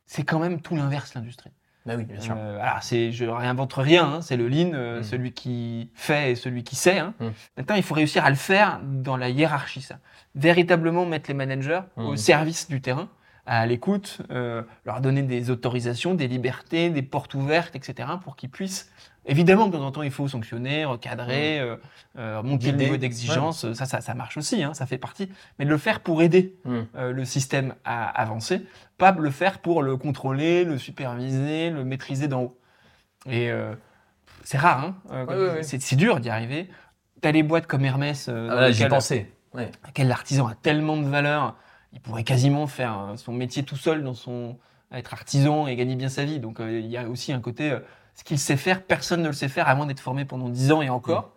[0.06, 1.52] C'est quand même tout l'inverse, l'industrie.
[1.86, 2.36] Bah oui, bien sûr.
[2.38, 5.04] Euh, alors, c'est, je réinvente rien, hein, c'est le lean, euh, Mm.
[5.04, 7.00] celui qui fait et celui qui sait.
[7.00, 7.14] hein.
[7.20, 7.28] Mm.
[7.58, 10.00] Maintenant, il faut réussir à le faire dans la hiérarchie, ça.
[10.36, 12.02] Véritablement mettre les managers Mm.
[12.06, 13.08] au service du terrain,
[13.46, 18.50] à l'écoute, euh, leur donner des autorisations, des libertés, des portes ouvertes, etc., pour qu'ils
[18.50, 18.90] puissent.
[19.26, 21.76] Évidemment, de temps en temps, il faut sanctionner, recadrer, euh,
[22.18, 23.72] euh, monter le niveau d'exigence.
[23.74, 25.30] Ça, ça, ça marche aussi, hein, ça fait partie.
[25.60, 26.82] Mais de le faire pour aider Mm.
[27.12, 28.66] le système à avancer,
[28.98, 32.58] pas le faire pour le contrôler, le superviser, le maîtriser d'en haut.
[33.30, 33.50] Et
[34.44, 36.70] c'est rare, hein, Ouais, c'est dur d'y arriver.
[37.22, 39.32] T'as les boîtes comme Hermès, Ah, j'y pensais.
[39.54, 39.70] Ouais.
[39.86, 41.56] laquelle l'artisan a tellement de valeur,
[41.94, 44.58] il pourrait quasiment faire euh, son métier tout seul dans son
[44.92, 46.40] être artisan et gagner bien sa vie.
[46.40, 47.80] Donc euh, il y a aussi un côté euh,
[48.16, 50.72] ce qu'il sait faire, personne ne le sait faire à moins d'être formé pendant 10
[50.72, 51.32] ans et encore.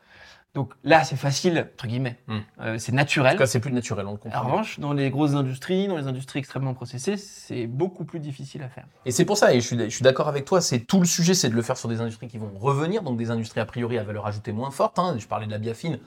[0.54, 2.38] Donc là, c'est facile entre guillemets, Mm.
[2.62, 3.32] Euh, c'est En naturel.
[3.32, 4.42] tout cas, c'est plus naturel, on le En comprend.
[4.44, 8.68] revanche, dans les grosses industries, dans les industries extrêmement processées, c'est beaucoup plus difficile à
[8.70, 8.86] faire.
[9.04, 11.04] Et c'est pour ça, et je suis, je suis d'accord avec toi, c'est tout le
[11.06, 13.66] sujet, c'est de le faire sur des industries qui vont revenir, donc des industries a
[13.66, 14.98] priori à valeur ajoutée moins forte.
[14.98, 15.16] hein.
[15.18, 15.98] Je parlais de la biafine.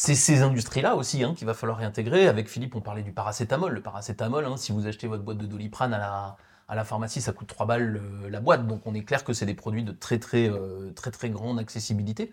[0.00, 2.28] C'est ces industries-là aussi hein, qu'il va falloir réintégrer.
[2.28, 3.72] Avec Philippe, on parlait du paracétamol.
[3.72, 6.36] Le paracétamol, hein, si vous achetez votre boîte de doliprane à la,
[6.68, 8.68] à la pharmacie, ça coûte 3 balles euh, la boîte.
[8.68, 11.58] Donc on est clair que c'est des produits de très très, euh, très très grande
[11.58, 12.32] accessibilité.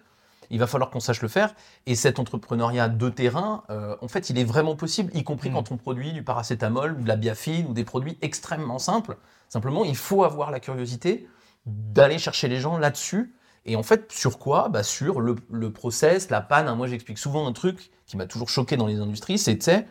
[0.51, 1.55] Il va falloir qu'on sache le faire.
[1.87, 5.53] Et cet entrepreneuriat de terrain, euh, en fait, il est vraiment possible, y compris Mm.
[5.53, 9.17] quand on produit du paracétamol ou de la biafine ou des produits extrêmement simples.
[9.49, 11.27] Simplement, il faut avoir la curiosité
[11.65, 13.33] d'aller chercher les gens là-dessus.
[13.65, 16.73] Et en fait, sur quoi bah Sur le, le process, la panne.
[16.75, 19.87] Moi, j'explique souvent un truc qui m'a toujours choqué dans les industries, sais,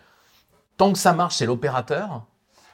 [0.77, 2.27] tant que ça marche, c'est l'opérateur.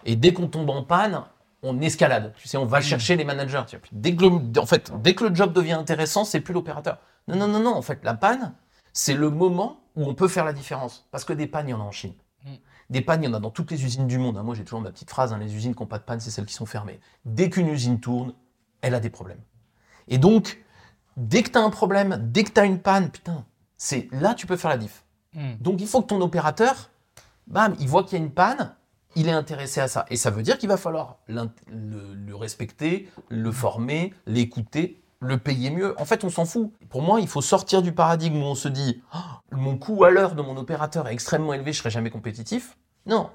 [0.04, 1.22] Et dès qu'on tombe en panne,
[1.62, 2.32] on escalade.
[2.36, 3.62] Tu sais, on va chercher les managers.
[3.66, 3.86] Tu vois.
[3.92, 6.98] Dès que le, en fait, dès que le job devient intéressant, c'est plus l'opérateur.
[7.28, 7.74] Non, non, non, non.
[7.74, 8.54] En fait, la panne,
[8.92, 11.06] c'est le moment où on peut faire la différence.
[11.10, 12.14] Parce que des pannes, il y en a en Chine.
[12.44, 12.48] Mm.
[12.90, 14.36] Des pannes, il y en a dans toutes les usines du monde.
[14.36, 14.42] hein.
[14.42, 16.30] Moi, j'ai toujours ma petite phrase hein, les usines qui n'ont pas de panne, c'est
[16.30, 17.00] celles qui sont fermées.
[17.24, 18.34] Dès qu'une usine tourne,
[18.82, 19.40] elle a des problèmes.
[20.08, 20.62] Et donc,
[21.20, 23.44] dès que tu as un problème, dès que tu as une panne, putain,
[23.76, 25.04] c'est là tu peux faire la diff.
[25.60, 26.90] Donc il faut que ton opérateur,
[27.46, 28.74] bam, il voit qu'il y a une panne,
[29.14, 30.06] il est intéressé à ça.
[30.10, 35.70] Et ça veut dire qu'il va falloir le, le respecter, le former, l'écouter, le payer
[35.70, 36.00] mieux.
[36.00, 36.72] En fait, on s'en fout.
[36.88, 40.10] Pour moi, il faut sortir du paradigme où on se dit Ah, mon coût à
[40.10, 42.76] l'heure de mon opérateur est extrêmement élevé, je serai jamais compétitif.
[43.06, 43.30] Non.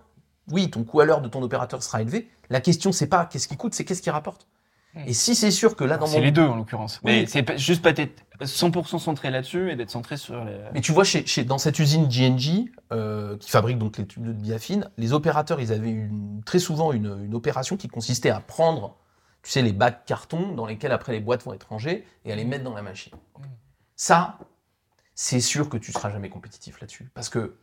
[0.52, 2.30] Oui, ton coût à l'heure de ton opérateur sera élevé.
[2.50, 4.48] La question, c'est pas qu'est-ce qui coûte, c'est qu'est-ce qui rapporte.
[5.06, 7.02] Et si c'est sûr que là, dans C'est mon les deux en l'occurrence.
[7.04, 7.12] Oui.
[7.22, 10.58] Mais c'est juste pas être 100% centré là-dessus et d'être centré sur les.
[10.74, 14.26] Mais tu vois, chez, chez- dans cette usine GNG, euh, qui fabrique donc les tubes
[14.26, 18.40] de biafine, les opérateurs, ils avaient une- très souvent une, une opération qui consistait à
[18.40, 18.96] prendre,
[19.44, 22.36] tu sais, les bacs carton dans lesquels après les boîtes vont être rangées et à
[22.36, 23.14] les mettre dans la machine.
[23.96, 24.38] Ça,
[25.14, 27.10] c'est sûr que tu seras jamais compétitif là-dessus.
[27.14, 27.56] Parce que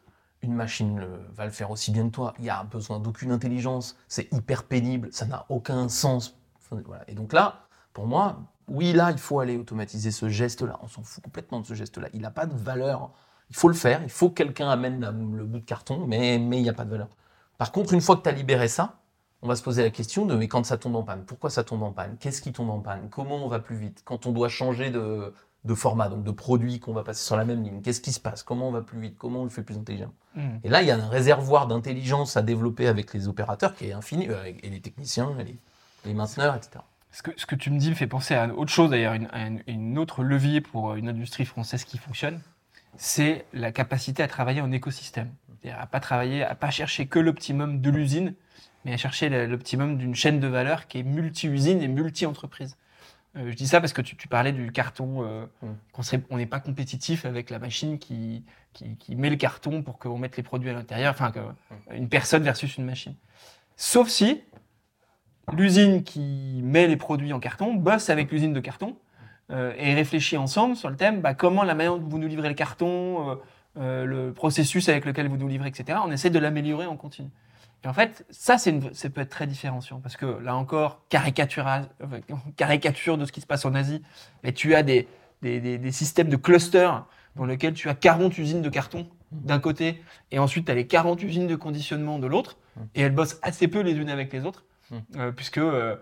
[0.43, 2.35] une machine le- va le faire aussi bien que toi.
[2.41, 3.97] Il y a besoin d'aucune intelligence.
[4.09, 5.09] C'est hyper pénible.
[5.13, 6.37] Ça n'a aucun sens.
[6.87, 7.05] Voilà.
[7.09, 10.79] Et donc là, pour moi, oui, là, il faut aller automatiser ce geste-là.
[10.83, 12.09] On s'en fout complètement de ce geste-là.
[12.15, 13.11] Il n'a pas de valeur.
[13.51, 14.03] Il faut le faire.
[14.03, 16.73] Il faut que quelqu'un amène la- le bout de carton, mais mais il n'y a
[16.73, 17.09] pas de valeur.
[17.59, 18.99] Par contre, une fois que tu as libéré ça,
[19.43, 21.65] on va se poser la question de mais quand ça tombe en panne, pourquoi ça
[21.65, 22.17] tombe en panne?
[22.21, 23.09] Qu'est-ce qui tombe en panne?
[23.11, 24.03] Comment on va plus vite?
[24.05, 27.45] Quand on doit changer de, de format, donc de produit qu'on va passer sur la
[27.45, 28.43] même ligne, qu'est-ce qui se passe?
[28.45, 29.19] Comment on va plus vite?
[29.19, 30.41] Comment on le fait plus intelligent Mm.
[30.65, 33.93] Et là, il y a un réservoir d'intelligence à développer avec les opérateurs qui est
[33.93, 35.59] infini, euh, et les techniciens, et les,
[36.05, 36.83] les mainteneurs, etc.
[37.11, 39.29] Ce que, ce que tu me dis me fait penser à autre chose, d'ailleurs, une,
[39.33, 42.41] à une, une autre levier pour une industrie française qui fonctionne,
[42.97, 45.31] c'est la capacité à travailler en écosystème.
[45.61, 48.35] C'est-à-dire à pas travailler, à pas chercher que l'optimum de l'usine,
[48.85, 52.77] mais à chercher l'optimum d'une chaîne de valeur qui est multi-usine et multi-entreprise.
[53.37, 55.69] Euh, je dis ça parce que tu, tu parlais du carton, euh, Mm.
[55.93, 59.83] qu'on serait- on n'est pas compétitif avec la machine qui, qui, qui met le carton
[59.83, 61.41] pour qu'on mette les produits à l'intérieur, enfin, que-
[61.95, 63.15] une personne versus une machine.
[63.77, 64.43] Sauf si
[65.53, 68.97] l'usine qui met les produits en carton bosse avec l'usine de carton
[69.51, 72.49] euh, et réfléchit ensemble sur le thème bah, comment la manière dont vous nous livrez
[72.49, 73.35] le carton, euh,
[73.79, 75.99] euh, le processus avec lequel vous nous livrez, etc.
[76.05, 77.29] On essaie de l'améliorer en continu.
[77.85, 81.03] Et en fait, ça, c'est une- ça peut être très différenciant parce que là encore,
[82.57, 84.03] caricature de ce qui se passe en Asie,
[84.45, 85.09] mais tu as des,
[85.43, 87.05] des, des- des systèmes de clusters
[87.37, 90.87] dans lesquels tu as 40 usines de carton d'un côté et ensuite tu as les
[90.87, 92.59] 40 usines de conditionnement de l'autre
[92.95, 94.99] et elles bossent assez peu les unes avec les autres Mm.
[95.17, 95.97] euh, puisque euh,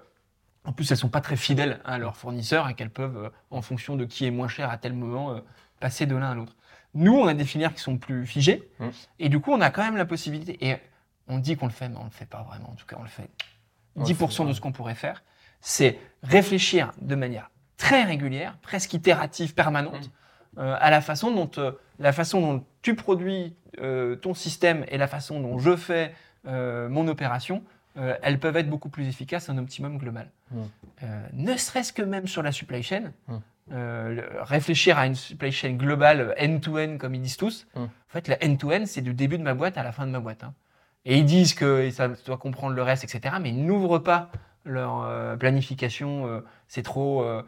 [0.64, 3.62] en plus elles sont pas très fidèles à leurs fournisseurs et qu'elles peuvent, euh, en
[3.62, 5.40] fonction de qui est moins cher à tel moment,
[5.78, 6.54] passer de l'un à l'autre.
[6.92, 8.88] Nous, on a des filières qui sont plus figées Mm.
[9.20, 10.58] et du coup, on a quand même la possibilité.
[10.66, 10.76] Et
[11.28, 12.70] on dit qu'on le fait, mais on le fait pas vraiment.
[12.70, 13.30] En tout cas, on le fait
[13.96, 14.48] On le 10% fait pas.
[14.48, 15.22] de ce qu'on pourrait faire.
[15.60, 20.10] c'est réfléchir de manière très régulière, presque itérative, permanente,
[20.58, 24.98] euh, à la façon dont euh, la façon dont tu produis euh, ton système et
[24.98, 27.62] la façon dont je fais mon opération,
[28.00, 30.28] euh, elles peuvent être beaucoup plus efficaces en optimum global.
[30.50, 30.58] Mm.
[31.02, 33.34] Euh, ne serait-ce que même sur la supply chain, Mm.
[33.72, 37.66] euh, réfléchir à une supply chain globale end-to-end comme ils disent tous.
[37.76, 37.80] Mm.
[37.82, 40.20] En fait, la end-to-end, c'est du début de ma boîte à la fin de ma
[40.20, 40.42] boîte.
[40.44, 40.54] hein.
[41.04, 43.36] Et ils disent que ça doit comprendre le reste, etc.
[43.40, 44.30] Mais ils n'ouvrent pas
[44.64, 46.26] leur euh, planification.
[46.26, 47.42] euh, c'est trop, euh,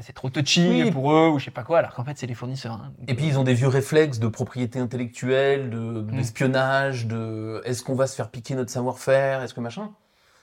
[0.00, 0.90] c'est trop touchy Oui.
[0.90, 1.78] pour eux ou je sais pas quoi.
[1.80, 2.72] Alors qu'en fait, c'est les fournisseurs.
[2.74, 2.92] hein.
[3.08, 7.94] Et puis ils ont des vieux réflexes de propriété intellectuelle, de d'espionnage, de est-ce qu'on
[7.94, 9.90] va se faire piquer notre savoir-faire, est-ce que machin?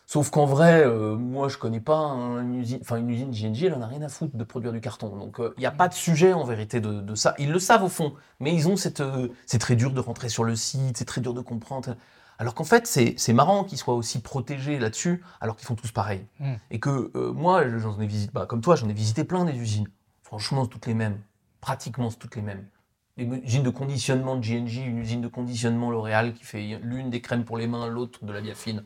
[0.06, 0.86] Sauf qu'en vrai,
[1.18, 4.02] moi je connais pas un- une usine, enfin une usine JNJ, elle en a rien
[4.02, 5.16] à foutre de produire du carton.
[5.16, 7.34] Donc il n'y a pas de sujet en vérité de, de ça.
[7.39, 9.02] Ils le savent au fond, mais ils ont cette,
[9.46, 11.96] c'est très dur de rentrer sur le site, c'est très dur de comprendre.
[12.43, 16.27] Alors qu'en fait c'est marrant qu'ils soient aussi protégés là-dessus, alors qu'ils font tous pareil.
[16.41, 16.53] Mm.
[16.71, 19.56] Et que euh, moi j'en ai visité, bah, comme toi j'en ai visité plein des
[19.58, 19.88] usines.
[20.23, 21.21] Franchement c'est toutes les mêmes,
[21.62, 22.67] pratiquement c'est toutes les mêmes
[23.15, 27.21] une usine de conditionnement de GNJ, une usine de conditionnement L'Oréal qui fait l'une des
[27.21, 28.84] crèmes pour les mains, l'autre de la biafine.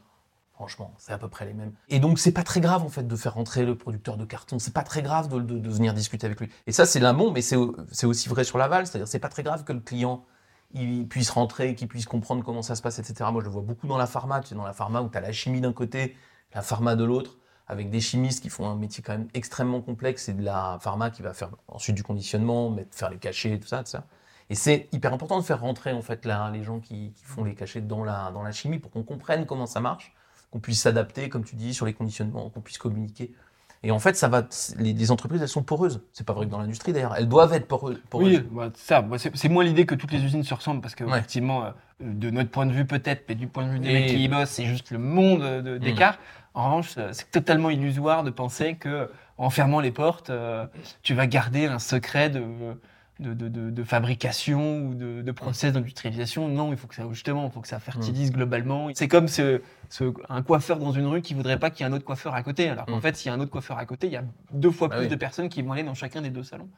[0.54, 1.72] Franchement, c'est à peu près les mêmes.
[1.88, 4.60] Et donc, c'est pas très grave, en fait, de faire rentrer le producteur de carton.
[4.60, 6.50] C'est pas très grave de, de- de venir discuter avec lui.
[6.66, 7.56] Et ça, c'est l'amont, mais c'est
[8.06, 8.86] aussi vrai sur l'aval.
[8.86, 10.26] C'est-à-dire, c'est pas très grave que le client
[10.74, 13.30] il puisse rentrer, qu'il puisse comprendre comment ça se passe, etc.
[13.32, 14.42] Moi, je le vois beaucoup dans la pharma.
[14.42, 16.16] Tu sais, dans la pharma où tu as la chimie d'un côté,
[16.54, 20.30] la pharma de l'autre, avec des chimistes qui font un métier quand même extrêmement complexe
[20.30, 23.68] et de la pharma qui va faire ensuite du conditionnement, mettre, faire les cachets, tout
[23.68, 24.06] ça, tout ça.
[24.50, 27.44] Et c'est hyper important de faire rentrer en fait là, les gens qui, qui font
[27.44, 30.16] les cachets dans la, dans la chimie pour qu'on comprenne comment ça marche,
[30.52, 33.34] qu'on puisse s'adapter, comme tu dis, sur les conditionnements, qu'on puisse communiquer.
[33.84, 34.44] Et en fait, ça va.
[34.78, 36.02] Les, les entreprises, elles sont poreuses.
[36.12, 37.16] C'est pas vrai que dans l'industrie d'ailleurs.
[37.16, 38.02] Elles doivent être poreuses.
[38.10, 38.28] poreuses.
[38.40, 39.04] Oui, bah, ça,
[39.36, 41.12] c'est moins l'idée que toutes les usines se ressemblent parce que Ouais.
[41.18, 44.08] effectivement, euh, de notre point de vue peut-être, mais du point de vue des mecs
[44.08, 46.18] qui y bossent, c'est juste le monde de- d'écart.
[46.54, 50.66] En revanche, euh, c'est totalement illusoire de penser que en fermant les portes, euh,
[51.04, 52.42] tu vas garder un secret de
[53.20, 56.48] de, de, de- de fabrication ou de, de process d'industrialisation.
[56.48, 58.90] Non, il faut que ça justement, il faut que ça fertilise globalement.
[58.94, 61.92] C'est comme ce, ce- un coiffeur dans une rue qui voudrait pas qu'il y ait
[61.92, 62.70] un autre coiffeur à côté.
[62.70, 63.02] Alors qu'en Mm.
[63.02, 64.98] fait, s'il y a un autre coiffeur à côté, il y a deux fois Bah
[64.98, 65.10] plus oui.
[65.10, 66.70] de personnes qui vont aller dans chacun des deux salons.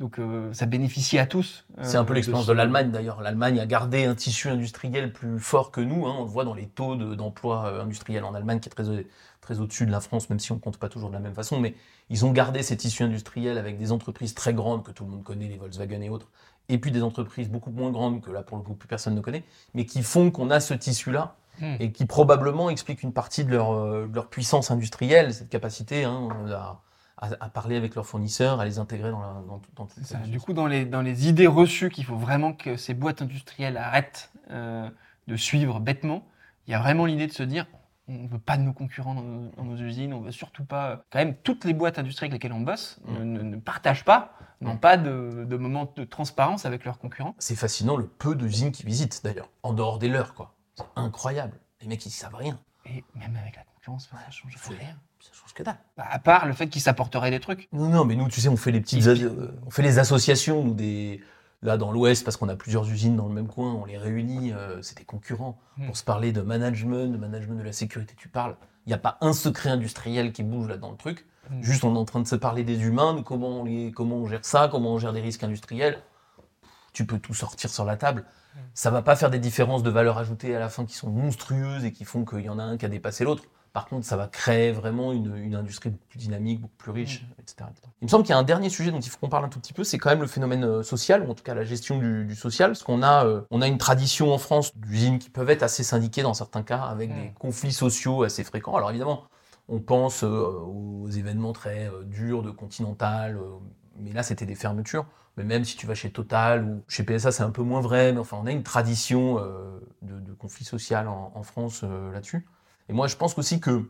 [0.00, 1.66] Donc euh, ça bénéficie à tous.
[1.82, 3.20] C'est euh, un peu l'expérience ce- de l'Allemagne d'ailleurs.
[3.20, 6.06] L'Allemagne a gardé un tissu industriel plus fort que nous.
[6.06, 6.14] hein.
[6.18, 8.84] On le voit dans les taux de- d'emploi euh, industriel en Allemagne qui est très,
[9.42, 11.60] très au-dessus de la France, même si on compte pas toujours de la même façon.
[11.60, 11.74] Mais
[12.08, 15.22] ils ont gardé ces tissus industriels avec des entreprises très grandes que tout le monde
[15.24, 16.28] connaît, les Volkswagen et autres,
[16.70, 19.20] et puis des entreprises beaucoup moins grandes que là pour le coup plus personne ne
[19.20, 21.74] connaît, mais qui font qu'on a ce tissu-là Hmm.
[21.80, 26.04] et qui probablement expliquent une partie de leur, euh, de leur puissance industrielle, cette capacité
[26.04, 26.80] hein, à,
[27.18, 29.34] à- à parler avec leurs fournisseurs, à les intégrer dans, la,
[29.76, 29.94] dans, ça.
[30.02, 33.20] cette Du coup, dans les, dans les idées reçues qu'il faut vraiment que ces boîtes
[33.20, 34.88] industrielles arrêtent euh,
[35.28, 36.24] de suivre bêtement,
[36.66, 37.66] il y a vraiment l'idée de se dire
[38.20, 40.64] on ne veut pas de nos concurrents dans nos, dans nos usines, on veut surtout
[40.64, 41.02] pas.
[41.10, 44.36] Quand même, toutes les boîtes industrielles avec lesquelles on bosse ne, ne- ne partagent pas,
[44.60, 44.78] n'ont Mm.
[44.80, 47.34] pas de, de moment de transparence avec leurs concurrents.
[47.38, 50.54] C'est fascinant le peu d'usines qu'ils visitent d'ailleurs, en dehors des leurs quoi.
[50.76, 51.58] C'est incroyable.
[51.80, 52.58] Les mecs ils savent rien.
[52.86, 54.96] Et même avec la concurrence, ça change rien.
[55.20, 55.78] Ça change que dalle.
[55.96, 57.68] Bah, à part le fait qu'ils s'apporteraient des trucs.
[57.72, 60.64] Non non mais nous tu sais on fait les petites, euh, on fait les associations
[60.64, 61.20] nous des
[61.62, 64.52] là dans l'Ouest parce qu'on a plusieurs usines dans le même coin, on les réunit,
[64.52, 65.86] euh, c'est des concurrents Hmm.
[65.86, 68.14] pour se parler de management, de management de la sécurité.
[68.16, 68.56] Tu parles.
[68.84, 71.26] Il n'y a pas un secret industriel qui bouge là dans le truc.
[71.50, 71.62] Hmm.
[71.62, 74.16] Juste on est en train de se parler des humains, de comment on, les, comment
[74.16, 75.98] on gère ça, comment on gère des risques industriels.
[76.92, 78.26] Tu peux tout sortir sur la table.
[78.54, 78.58] Mm.
[78.74, 81.86] Ça va pas faire des différences de valeur ajoutée à la fin qui sont monstrueuses
[81.86, 83.44] et qui font qu'il y en a un qui a dépassé l'autre.
[83.72, 87.24] Par contre, ça va créer vraiment une, une industrie beaucoup plus dynamique, beaucoup plus riche,
[87.38, 87.88] etc., etc.
[88.02, 89.48] Il me semble qu'il y a un dernier sujet dont il faut qu'on parle un
[89.48, 91.64] tout petit peu, c'est quand même le phénomène euh, social, ou en tout cas la
[91.64, 95.18] gestion du, du social, parce qu'on a, euh, on a une tradition en France d'usines
[95.18, 98.76] qui peuvent être assez syndiquées dans certains cas, avec des conflits sociaux assez fréquents.
[98.76, 99.24] Alors évidemment,
[99.68, 103.40] on pense euh, aux événements très euh, durs de Continental,
[103.96, 105.06] mais là c'était des fermetures.
[105.38, 108.12] Mais même si tu vas chez Total ou chez PSA, c'est un peu moins vrai.
[108.12, 109.36] Mais enfin, on a une tradition
[110.02, 112.46] de, de conflit social en, en France là-dessus.
[112.88, 113.88] Et moi, je pense aussi que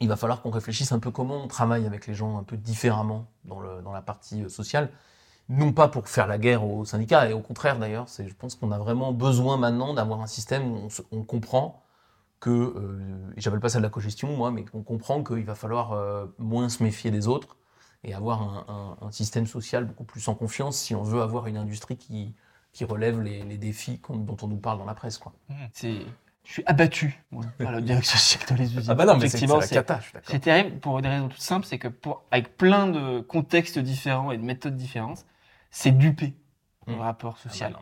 [0.00, 2.56] il va falloir qu'on réfléchisse un peu comment on travaille avec les gens un peu
[2.56, 4.90] différemment dans, la partie euh, sociale.
[5.48, 8.72] Non pas pour faire la guerre aux syndicats, et au contraire d'ailleurs, je pense qu'on
[8.72, 11.84] a vraiment besoin maintenant d'avoir un système où on, comprend
[12.40, 15.92] que, euh, j'appelle pas ça de la cogestion moi, mais qu'on comprend qu'il va falloir
[15.92, 17.56] euh, moins se méfier des autres
[18.02, 18.66] et avoir
[19.00, 22.34] un, système social beaucoup plus en confiance si on veut avoir une industrie qui,
[22.84, 25.18] relève les, défis dont on nous parle dans la presse.
[25.18, 25.32] Quoi.
[25.72, 26.02] C'est,
[26.46, 28.90] je suis abattu moi, par le direction sociale dans les usines.
[28.90, 32.56] Ah bah non, mais c'est terrible pour des raisons toutes simples, c'est que pour, avec
[32.56, 35.26] plein de contextes différents et de méthodes différentes,
[35.70, 36.34] c'est dupé
[36.86, 37.00] le Mm.
[37.00, 37.76] rapport Ah bah social.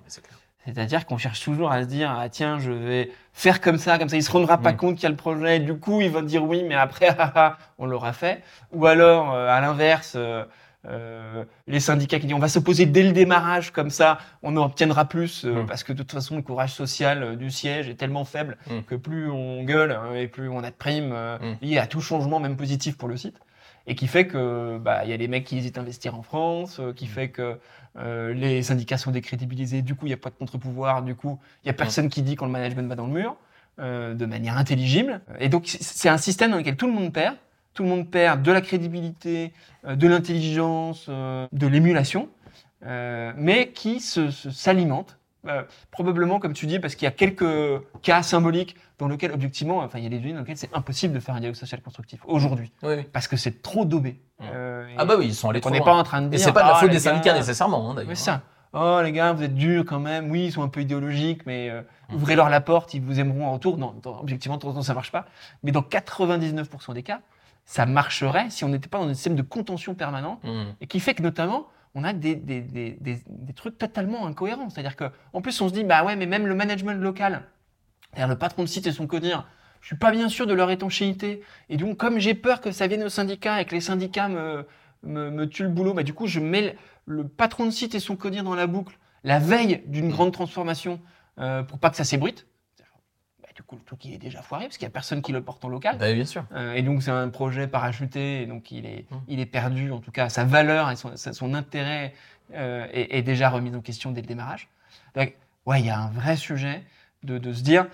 [0.64, 4.08] C'est-à-dire qu'on cherche toujours à se dire ah tiens je vais faire comme ça comme
[4.08, 4.76] ça il se rendra pas Mm.
[4.78, 7.32] compte qu'il y a le projet du coup il va dire oui mais après ah,
[7.34, 10.46] ah, on l'aura fait ou alors euh, à l'inverse euh,
[10.86, 14.64] euh, les syndicats qui disent on va s'opposer dès le démarrage comme ça on en
[14.64, 15.66] obtiendra plus euh, Mm.
[15.66, 18.80] parce que de toute façon le courage social euh, du siège est tellement faible Mm.
[18.86, 21.56] que plus on gueule hein, et plus on a de primes euh, Mm.
[21.64, 23.36] liées à tout changement même positif pour le site
[23.86, 26.22] et qui fait que bah il y a des mecs qui hésitent à investir en
[26.22, 27.58] France, qui fait que
[28.32, 31.66] les syndicats sont décrédibilisés, du coup il n'y a pas de contre-pouvoir, du coup il
[31.66, 33.36] n'y a personne qui dit quand le management va dans le mur,
[33.78, 35.20] de manière intelligible.
[35.38, 37.36] Et donc c'est un système dans lequel tout le monde perd,
[37.74, 39.52] tout le monde perd de la crédibilité,
[39.86, 42.28] euh, de l'intelligence, euh, de l'émulation,
[42.86, 45.18] euh, mais qui s'alimente.
[45.90, 47.44] probablement, comme tu dis, parce qu'il y a quelques
[48.00, 51.12] cas symboliques dans lesquels, objectivement, enfin, il y a des usines dans lesquelles c'est impossible
[51.12, 53.02] de faire un dialogue social constructif aujourd'hui Oui, oui.
[53.12, 54.18] parce que c'est trop daubé.
[54.40, 55.84] Euh, Ah bah oui, ils sont allés on trop n'est loin.
[55.86, 56.40] pas en train de Et dire.
[56.40, 58.16] c'est pas de la Ah, faute des syndicats nécessairement, hein, d'ailleurs.
[58.16, 58.40] C'est ça.
[58.72, 60.30] Oh les gars, vous êtes durs quand même.
[60.30, 62.14] Oui, ils sont un peu idéologiques, mais euh, Mm.
[62.16, 63.76] ouvrez-leur la porte, ils vous aimeront en retour.
[63.78, 65.26] Non, objectivement, de temps en temps, ça marche pas.
[65.62, 67.20] Mais dans 99% des cas,
[67.64, 70.62] ça marcherait si on n'était pas dans un système de contention permanent Mmh.
[70.80, 74.68] et qui fait que notamment on a des, des, des, des, des trucs totalement incohérents.
[74.68, 77.42] C'est-à-dire que en plus on se dit bah ouais mais même le management local,
[78.12, 79.46] c'est-à-dire le patron de site et son codir,
[79.80, 82.86] je suis pas bien sûr de leur étanchéité et donc comme j'ai peur que ça
[82.86, 84.66] vienne au syndicat et que les syndicats me,
[85.02, 87.94] me, me tuent le boulot, bah du coup je mets le, le patron de site
[87.94, 91.00] et son codir dans la boucle la veille d'une grande transformation
[91.38, 92.46] euh, pour pas que ça s'ébruite.
[93.54, 95.42] Du coup le truc il est déjà foiré parce qu'il y a personne qui le
[95.42, 95.96] porte en local.
[95.98, 96.44] Bah, bien sûr.
[96.52, 99.16] Euh, et donc c'est un projet parachuté, et donc il est, Mm.
[99.28, 102.14] il est perdu, en tout cas sa valeur et son, son intérêt
[102.54, 104.68] euh, est, est déjà remis en question dès le démarrage.
[105.14, 105.34] Donc
[105.66, 106.82] ouais, il y a un vrai sujet
[107.22, 107.86] de, de se dire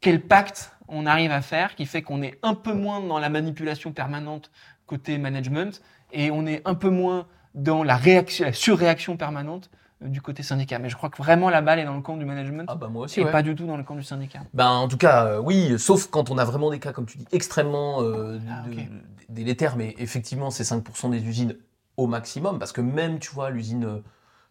[0.00, 3.28] quel pacte on arrive à faire qui fait qu'on est un peu moins dans la
[3.28, 4.50] manipulation permanente
[4.86, 5.82] côté management
[6.12, 10.78] et on est un peu moins dans la, réaction, la surréaction permanente du côté syndicat.
[10.78, 12.88] Mais je crois que vraiment la balle est dans le camp du management Ah bah
[12.88, 13.32] moi aussi, et ouais.
[13.32, 14.40] pas du tout dans le camp du syndicat.
[14.54, 17.18] Ben, en tout cas, euh, oui, sauf quand on a vraiment des cas, comme tu
[17.18, 18.82] dis, extrêmement euh, Ah, de-
[19.28, 21.56] délétères, mais effectivement, c'est 5% des usines
[21.96, 23.98] au maximum, parce que même, tu vois, l'usine euh,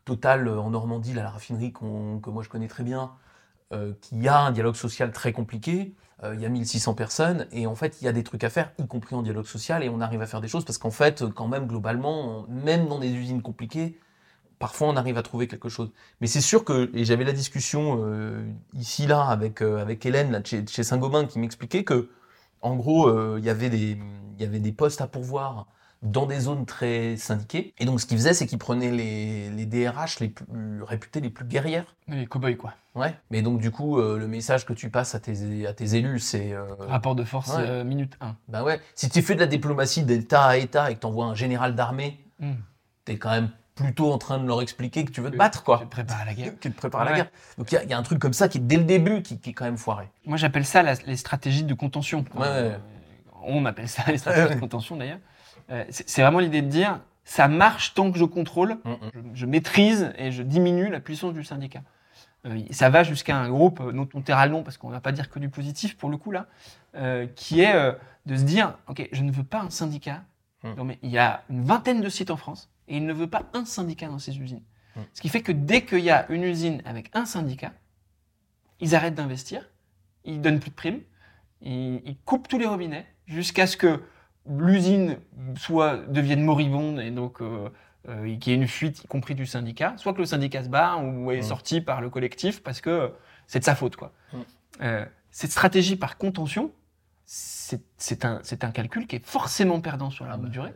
[0.05, 3.12] Total euh, en Normandie, là, la raffinerie que moi je connais très bien,
[3.73, 7.67] euh, qui a un dialogue social très compliqué, euh, il y a 1600 personnes, et
[7.67, 9.89] en fait, il y a des trucs à faire, y compris en dialogue social, et
[9.89, 12.88] on arrive à faire des choses, parce qu'en fait, euh, quand même, globalement, on- même
[12.88, 13.99] dans des usines compliquées,
[14.60, 15.91] parfois on arrive à trouver quelque chose.
[16.22, 18.43] Mais c'est sûr que, et j'avais la discussion euh,
[18.74, 22.10] ici, là, avec, euh, avec Hélène, là, de chez, Saint-Gobain, qui m'expliquait que,
[22.62, 23.98] en gros, euh, il y avait des-
[24.39, 25.67] il y avait des postes à pourvoir
[26.04, 27.74] dans des zones très syndiquées.
[27.80, 31.32] Et donc, ce qu'ils faisaient, c'est qu'ils prenaient les, les DRH les plus réputés, les
[31.32, 31.96] plus guerrières.
[32.08, 32.74] Les cow-boys quoi.
[32.93, 33.15] Ouais.
[33.32, 36.20] Mais donc, du coup, euh, le message que tu passes à tes, à tes élus,
[36.20, 36.54] c'est.
[36.54, 37.63] euh, Rapport de force Ouais.
[37.65, 38.36] euh, minute 1.
[38.48, 41.36] ben ouais, si tu fais de la diplomatie d'État à État et que t'envoies un
[41.36, 42.54] général d'armée, Hmm.
[43.06, 45.79] t'es quand même plutôt en train de leur expliquer que tu veux te battre, quoi.
[45.83, 46.59] Je prépare à la guerre.
[46.59, 47.29] Qui te prépare à la guerre.
[47.57, 49.21] Donc il y, a- il y a un truc comme ça qui, dès le début,
[49.21, 50.09] qui, qui est quand même foiré.
[50.25, 52.25] Moi, j'appelle ça la- les stratégies de contention.
[52.35, 52.77] Ouais, ouais.
[53.43, 55.19] On appelle ça les stratégies de contention, d'ailleurs.
[55.69, 58.97] Euh, c'est vraiment l'idée de dire, ça marche tant que je contrôle, Mm, mm.
[59.13, 61.81] je, je maîtrise et je diminue la puissance du syndicat.
[62.45, 64.93] Euh, ça va jusqu'à un groupe, euh, dont on taira le nom, parce qu'on ne
[64.93, 66.45] va pas dire que du positif pour le coup, là,
[66.95, 67.91] euh, qui est euh,
[68.25, 70.21] de se dire, OK, je ne veux pas un syndicat.
[70.63, 70.73] Mm.
[70.77, 73.28] Non, mais il y a une vingtaine de sites en France, et il ne veut
[73.28, 74.63] pas un syndicat dans ces usines.
[74.95, 75.02] Mm.
[75.13, 77.73] Ce qui fait que dès qu'il y a une usine avec un syndicat,
[78.80, 79.69] ils arrêtent d'investir,
[80.26, 81.02] ils donnent plus de primes,
[81.62, 84.04] ils, ils coupent tous les robinets jusqu'à ce que
[84.50, 85.17] l'usine
[85.56, 87.69] soit devienne moribonde et donc euh,
[88.08, 90.69] euh, qu'il y ait une fuite, y compris du syndicat, soit que le syndicat se
[90.69, 91.43] barre ou est Mm.
[91.43, 93.12] sorti par le collectif parce que
[93.47, 93.95] c'est de sa faute.
[93.95, 94.13] Quoi.
[94.32, 94.38] Mm.
[94.82, 96.71] Euh, cette stratégie par contention,
[97.26, 100.73] c'est un, un calcul qui est forcément perdant sur la Ah longue bah, durée.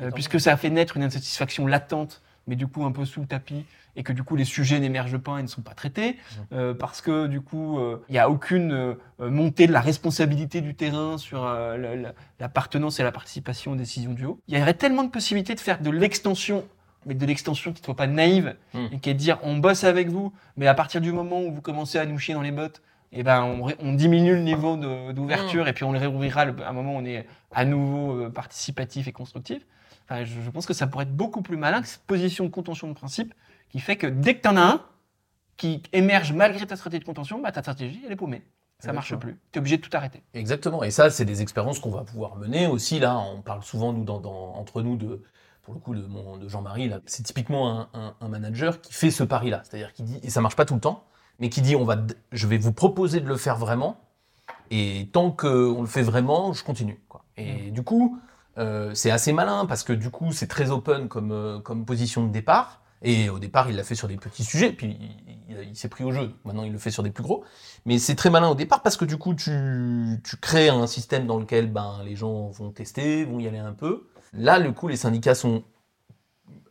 [0.00, 3.04] Euh, Euh, puisque ça a fait naître une insatisfaction latente, mais du coup un peu
[3.04, 3.64] sous le tapis,
[3.96, 6.16] et que du coup les sujets n'émergent pas et ne sont pas traités,
[6.52, 9.80] euh, parce que du coup euh, il n'y a aucune euh, euh, montée de la
[9.80, 14.40] responsabilité du terrain sur euh, la- la- l'appartenance et la participation aux décisions du haut.
[14.48, 16.64] Il y aurait tellement de possibilités de faire de l'extension,
[17.06, 18.78] mais de l'extension qui ne soit pas naïve, Mm.
[18.92, 21.52] et qui est de dire on bosse avec vous, mais à partir du moment où
[21.52, 22.80] vous commencez à nous chier dans les bottes,
[23.12, 23.42] eh ben,
[23.80, 24.76] on, diminue le niveau
[25.12, 28.30] d'ouverture et puis on le réouvrira à un moment où on est à nouveau euh,
[28.30, 29.62] participatif et constructif.
[30.08, 32.50] Enfin, je, je pense que ça pourrait être beaucoup plus malin que cette position de
[32.50, 33.34] contention de principe
[33.68, 34.82] qui fait que dès que tu en as un
[35.56, 38.42] qui émerge malgré ta stratégie de contention, bah, ta stratégie, elle est paumée.
[38.80, 39.36] Ça marche plus.
[39.50, 40.22] Tu es obligé de tout arrêter.
[40.34, 40.84] Exactement.
[40.84, 43.00] Et ça, c'est des expériences qu'on va pouvoir mener aussi.
[43.00, 45.24] Là, on parle souvent, nous, dans, dans- entre nous, de,
[45.62, 46.88] pour le coup, de, Jean-Marie.
[47.06, 49.62] C'est typiquement un, un- un manager qui fait ce pari-là.
[49.64, 51.04] C'est-à-dire qui dit, et ça marche pas tout le temps,
[51.40, 51.96] mais qui dit, on va,
[52.30, 54.00] je vais vous proposer de le faire vraiment.
[54.70, 57.00] Et tant qu'on le fait vraiment, je continue.
[57.08, 57.24] Quoi.
[57.36, 58.20] Et du coup,
[58.58, 62.26] euh, c'est assez malin parce que du coup, c'est très open comme, euh, comme position
[62.26, 62.82] de départ.
[63.02, 64.98] Et au départ, il l'a fait sur des petits sujets, puis
[65.48, 66.34] il s'est pris au jeu.
[66.44, 67.44] Maintenant, il le fait sur des plus gros.
[67.86, 71.26] Mais c'est très malin au départ parce que du coup, tu, tu crées un système
[71.26, 74.08] dans lequel ben, les gens vont tester, vont y aller un peu.
[74.32, 75.62] Là, le coup, les syndicats sont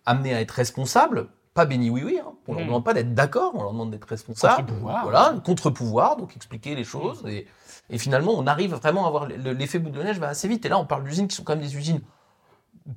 [0.06, 2.20] amenés à être responsables, pas béni oui oui.
[2.24, 2.32] Hein.
[2.48, 2.68] On leur Mm.
[2.68, 4.56] demande pas d'être d'accord, on leur demande d'être responsables.
[4.68, 5.04] Contre-pouvoir.
[5.04, 7.24] Voilà, contre-pouvoir, donc expliquer les choses.
[7.28, 7.46] Et,
[7.90, 10.66] et finalement, on arrive vraiment à avoir le- l'effet boule de neige va assez vite.
[10.66, 12.02] Et là, on parle d'usines qui sont quand même des usines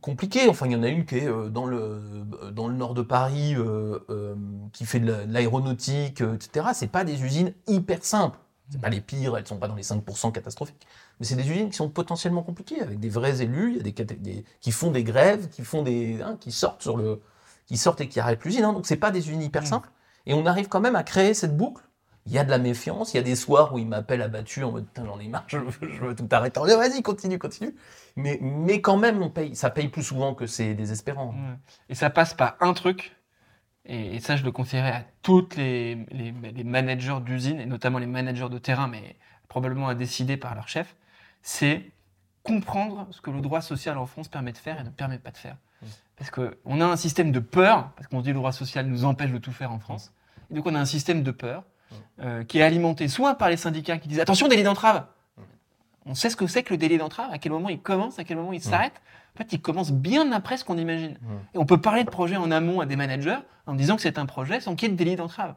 [0.01, 0.49] compliquées.
[0.49, 2.01] Enfin, il y en a une qui est euh, dans le,
[2.53, 4.35] dans le nord de Paris, euh, euh,
[4.73, 6.67] qui fait de la- de l'aéronautique, euh, etc.
[6.75, 8.39] C'est pas des usines hyper simples.
[8.73, 10.87] C'est pas les pires, elles sont pas dans les 5% catastrophiques.
[11.19, 14.05] Mais c'est des usines qui sont potentiellement compliquées, avec des vrais élus, il y a
[14.05, 17.21] des, des- qui font des grèves, qui font des, hein, qui sortent sur le,
[17.71, 18.65] qui sortent et qui arrêtent l'usine.
[18.65, 18.73] hein.
[18.73, 19.67] donc c'est pas des usines hyper Mm.
[19.67, 19.91] simples.
[20.27, 21.85] Et on arrive quand même à créer cette boucle.
[22.27, 24.65] Il y a de la méfiance, il y a des soirs où il m'appelle abattu
[24.65, 26.59] en mode putain j'en ai marre, je veux, je veux tout arrêter.
[26.61, 27.75] Vas-y, continue, continue.
[28.17, 31.29] Mais, mais quand même, on paye, ça paye plus souvent que c'est désespérant.
[31.29, 31.57] Ouais.
[31.89, 33.17] Et ça passe par un truc,
[33.87, 37.99] et, et ça je le conseillerais à toutes les, les, les managers d'usine, et notamment
[38.01, 39.17] les managers de terrain, mais
[39.49, 40.97] probablement à décider par leur chef,
[41.43, 41.91] c'est
[42.43, 45.31] comprendre ce que le droit social en France permet de faire et ne permet pas
[45.31, 45.57] de faire.
[46.21, 49.07] Parce qu'on a un système de peur, parce qu'on se dit le droit social nous
[49.07, 50.13] empêche de tout faire en France,
[50.51, 51.65] et donc on a un système de peur
[52.21, 55.07] euh, qui est alimenté soit par les syndicats qui disent attention délit d'entrave.
[56.05, 58.25] On sait ce que c'est que le délit d'entrave, à quel moment il commence, à
[58.25, 59.01] quel moment il s'arrête.
[59.35, 61.17] En fait, il commence bien après ce qu'on imagine.
[61.55, 64.19] Et on peut parler de projet en amont à des managers en disant que c'est
[64.19, 65.55] un projet sans qu'il y ait de délit d'entrave.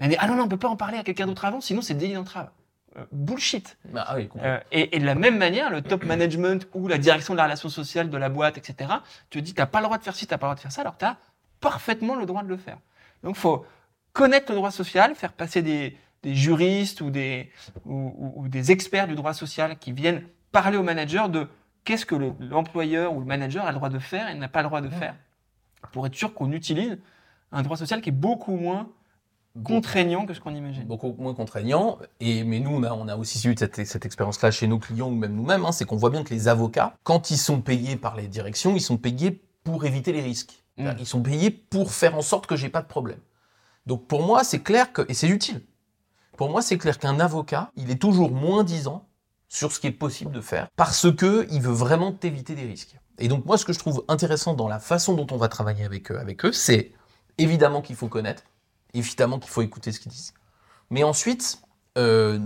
[0.00, 1.60] Mais on dit, ah non, non, on peut pas en parler à quelqu'un d'autre avant,
[1.60, 2.48] sinon c'est délit d'entrave.
[3.12, 3.76] Bullshit.
[3.92, 4.28] Bah, ah oui.
[4.42, 7.44] Euh, et, et de la même manière, le top management ou la direction de la
[7.44, 8.90] relation sociale de la boîte, etc.,
[9.30, 10.72] te dit, t'as pas le droit de faire ci, t'as pas le droit de faire
[10.72, 11.16] ça, alors tu as
[11.60, 12.78] parfaitement le droit de le faire.
[13.22, 13.64] Donc, faut
[14.12, 17.50] connaître le droit social, faire passer des, des juristes ou des,
[17.84, 20.22] ou, ou- ou des experts du droit social qui viennent
[20.52, 21.48] parler au manager de
[21.84, 24.62] qu'est-ce que le- l'employeur ou le manager a le droit de faire et n'a pas
[24.62, 25.14] le droit de faire,
[25.92, 26.98] pour être sûr qu'on utilise
[27.52, 28.88] un droit social qui est beaucoup moins
[29.64, 30.84] contraignant que ce qu'on imagine.
[30.84, 31.98] beaucoup moins contraignant.
[32.20, 35.08] Et, mais nous, on a, on a aussi eu cette, cette expérience-là chez nos clients
[35.08, 35.64] ou même nous-mêmes.
[35.64, 38.74] hein, c'est qu'on voit bien que les avocats, quand ils sont payés par les directions,
[38.74, 40.62] ils sont payés pour éviter les risques.
[40.76, 40.90] Mm.
[40.98, 43.20] Ils sont payés pour faire en sorte que j'ai pas de problème.
[43.86, 45.62] Donc pour moi, c'est clair que, et c'est utile.
[46.36, 49.06] Pour moi, c'est clair qu'un avocat, il est toujours moins disant
[49.48, 52.96] sur ce qui est possible de faire parce que il veut vraiment t'éviter des risques.
[53.18, 55.84] Et donc moi, ce que je trouve intéressant dans la façon dont on va travailler
[55.84, 56.92] avec eux, avec eux, c'est
[57.38, 58.42] évidemment qu'il faut connaître,
[58.96, 60.34] évidemment qu'il faut écouter ce qu'ils disent,
[60.90, 61.60] mais ensuite,
[61.98, 62.38] euh,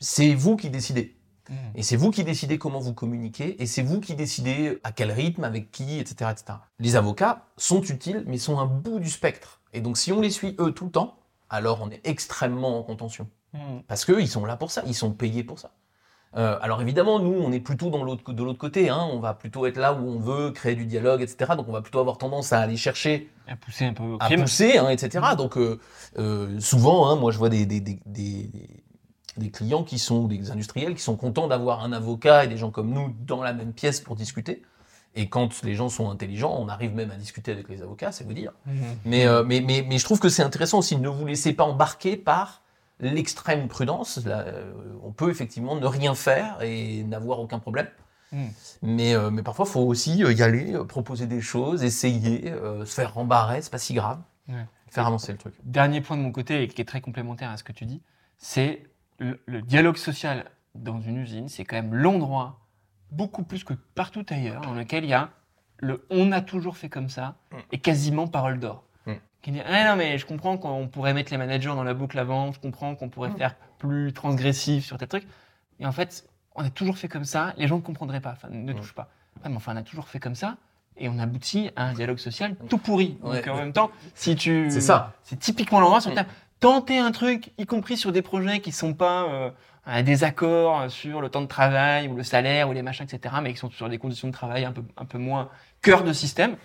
[0.00, 1.16] c'est vous qui décidez.
[1.48, 1.54] Mm.
[1.74, 5.10] Et c'est vous qui décidez comment vous communiquez, et c'est vous qui décidez à quel
[5.10, 6.58] rythme, avec qui, etc., etc.
[6.78, 9.60] Les avocats sont utiles, mais sont un bout du spectre.
[9.72, 11.18] Et donc si on les suit eux tout le temps,
[11.50, 13.28] alors on est extrêmement en contention.
[13.52, 13.80] Mm.
[13.86, 15.72] Parce qu'eux, ils sont là pour ça, ils sont payés pour ça.
[16.36, 19.06] Euh, alors évidemment, nous, on est plutôt dans l'autre, de l'autre côté, hein.
[19.12, 21.52] on va plutôt être là où on veut créer du dialogue, etc.
[21.56, 24.26] Donc on va plutôt avoir tendance à aller chercher À pousser un peu au à
[24.26, 24.40] crime.
[24.40, 25.24] pousser, hein, etc.
[25.36, 25.78] Donc euh,
[26.18, 28.50] euh, souvent, hein, moi je vois des, des, des, des,
[29.36, 32.70] des clients qui sont des industriels qui sont contents d'avoir un avocat et des gens
[32.70, 34.62] comme nous dans la même pièce pour discuter.
[35.14, 38.24] Et quand les gens sont intelligents, on arrive même à discuter avec les avocats, c'est
[38.24, 38.52] vous dire.
[39.04, 40.96] Mais, mais, mais, mais je trouve que c'est intéressant aussi.
[40.96, 42.61] Ne vous laissez pas embarquer par
[43.02, 44.24] l'extrême prudence.
[44.24, 44.72] Là, euh,
[45.02, 47.88] on peut effectivement ne rien faire et n'avoir aucun problème.
[48.32, 48.46] Mm.
[48.82, 52.84] Mais, euh, mais parfois, il faut aussi euh, y aller, proposer des choses, essayer, euh,
[52.86, 54.20] se faire rembarrer, c'est pas si grave.
[54.48, 54.66] Ouais.
[54.88, 55.54] Faire avancer le truc.
[55.64, 58.02] Dernier point de mon côté, et qui est très complémentaire à ce que tu dis,
[58.38, 58.82] c'est
[59.18, 62.60] le, le dialogue social dans une usine, c'est quand même l'endroit,
[63.10, 65.30] beaucoup plus que partout ailleurs, dans lequel il y a
[65.78, 67.56] le on a toujours fait comme ça, Mm.
[67.72, 68.84] et quasiment parole d'or.
[69.42, 72.18] Qui dit, ah non, mais je comprends qu'on pourrait mettre les managers dans la boucle
[72.18, 73.36] avant, je comprends qu'on pourrait Mm.
[73.36, 75.26] faire plus transgressif sur tel truc.
[75.80, 76.24] Et en fait,
[76.54, 78.76] on a toujours fait comme ça, les gens ne comprendraient pas, enfin, ne Mm.
[78.76, 79.08] touchent pas.
[79.42, 80.56] Ouais, mais enfin, on a toujours fait comme ça,
[80.96, 83.18] et on aboutit à un dialogue social tout pourri.
[83.22, 84.68] Donc en même temps, si tu.
[84.70, 85.14] C'est ça.
[85.24, 86.14] C'est typiquement l'endroit sur Mm.
[86.14, 86.26] lequel
[86.60, 89.50] tenter un truc, y compris sur des projets qui sont pas euh,
[89.84, 93.52] un désaccord sur le temps de travail ou le salaire ou les machins, etc., mais
[93.52, 95.48] qui sont sur des conditions de travail un peu, un peu moins
[95.80, 96.56] cœur de système.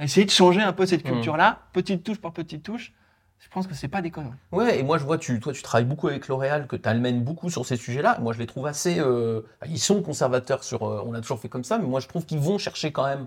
[0.00, 1.10] Essayer de changer un peu cette Mm.
[1.12, 2.94] culture-là, petite touche par petite touche,
[3.40, 4.32] je pense que c'est pas déconnant.
[4.52, 7.22] Ouais, et moi je vois, tu, toi tu travailles beaucoup avec L'Oréal, que tu amènes
[7.22, 8.18] beaucoup sur ces sujets-là.
[8.20, 8.98] Moi je les trouve assez.
[9.00, 10.84] euh, ils sont conservateurs sur.
[10.88, 13.04] euh, on a toujours fait comme ça, mais moi je trouve qu'ils vont chercher quand
[13.04, 13.26] même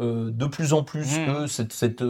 [0.00, 1.30] euh, de plus en plus, Mm.
[1.30, 1.72] eux, cette.
[1.72, 2.02] cette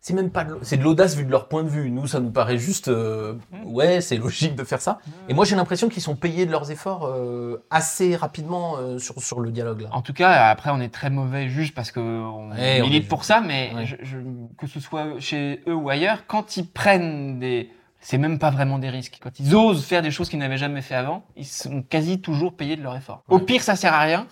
[0.00, 1.90] c'est même pas c'est de l'audace vu de leur point de vue.
[1.90, 3.34] Nous, ça nous paraît juste, euh,
[3.64, 4.98] ouais, c'est logique de faire ça.
[5.28, 9.20] Et moi, j'ai l'impression qu'ils sont payés de leurs efforts euh, assez rapidement euh, sur,
[9.20, 9.88] sur le dialogue là.
[9.92, 13.08] En tout cas, après, on est très mauvais juste parce qu'on Ouais, on milite est-
[13.08, 13.86] pour ça, mais Ouais.
[13.86, 14.18] je- je-
[14.56, 17.70] que ce soit chez eux ou ailleurs, quand ils prennent des.
[18.00, 19.18] C'est même pas vraiment des risques.
[19.20, 22.54] Quand ils osent faire des choses qu'ils n'avaient jamais fait avant, ils sont quasi toujours
[22.54, 23.24] payés de leur effort.
[23.28, 23.42] Au Ouais.
[23.44, 24.28] pire, ça sert à rien.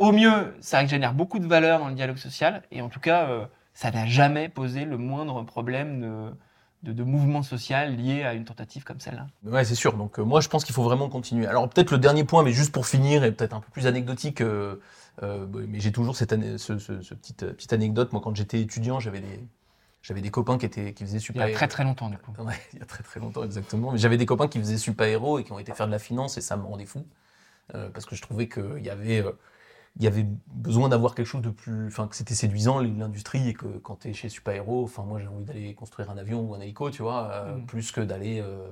[0.00, 2.62] Au mieux, ça génère beaucoup de valeur dans le dialogue social.
[2.72, 3.28] Et en tout cas,
[3.80, 6.30] ça n'a jamais posé le moindre problème de,
[6.84, 9.26] de, de mouvement social lié à une tentative comme celle-là.
[9.42, 9.96] Ouais, c'est sûr.
[9.96, 11.46] Donc euh, moi, je pense qu'il faut vraiment continuer.
[11.46, 14.42] Alors peut-être le dernier point, mais juste pour finir et peut-être un peu plus anecdotique.
[14.42, 14.76] euh,
[15.22, 18.12] euh, mais j'ai toujours cette année, ce, ce- ce petite, petite anecdote.
[18.12, 19.48] Moi, quand j'étais étudiant, j'avais des,
[20.02, 21.46] j'avais des copains qui étaient, qui faisaient Il y super.
[21.46, 22.32] a très très longtemps, du coup.
[22.38, 23.92] Ouais, il y a très très longtemps exactement.
[23.92, 25.98] Mais j'avais des copains qui faisaient super héros et qui ont été faire de la
[25.98, 27.06] finance et ça me rendait fou
[27.74, 29.32] Euh, parce que je trouvais qu'il y avait euh,
[29.96, 33.54] il y avait besoin d'avoir quelque chose de plus, enfin que c'était séduisant l'industrie et
[33.54, 36.48] que quand tu es chez super héros, enfin moi j'ai envie d'aller construire un avion
[36.48, 37.66] ou un hélico, tu vois, euh, Mm.
[37.66, 38.68] plus que d'aller euh,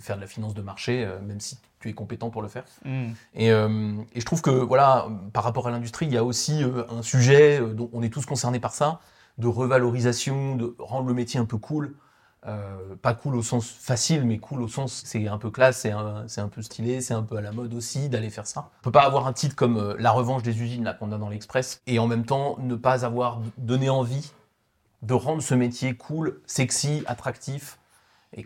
[0.00, 2.64] faire de la finance de marché, euh, même si tu es compétent pour le faire.
[2.84, 3.12] Mm.
[3.34, 7.02] Et, et je trouve que, voilà, par rapport à l'industrie, il y a aussi un
[7.02, 9.00] sujet dont on est tous concernés par ça,
[9.38, 11.94] de revalorisation, de rendre le métier un peu cool.
[12.48, 15.92] Euh, pas cool au sens facile, mais cool au sens c'est un peu classe, c'est
[15.92, 18.70] un, un peu stylé, c'est un peu à la mode aussi d'aller faire ça.
[18.80, 21.18] On peut pas avoir un titre comme euh, La revanche des usines là qu'on a
[21.18, 24.32] dans l'Express et en même temps ne pas avoir donné envie
[25.02, 27.78] de rendre ce métier cool, sexy, attractif
[28.36, 28.44] et,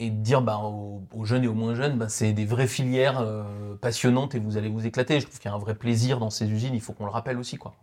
[0.00, 2.66] et de dire bah, aux, aux jeunes et aux moins jeunes, bah, c'est des vraies
[2.66, 5.20] filières euh, passionnantes et vous allez vous éclater.
[5.20, 7.12] Je trouve qu'il y a un vrai plaisir dans ces usines, il faut qu'on le
[7.12, 7.58] rappelle aussi.
[7.58, 7.74] Quoi.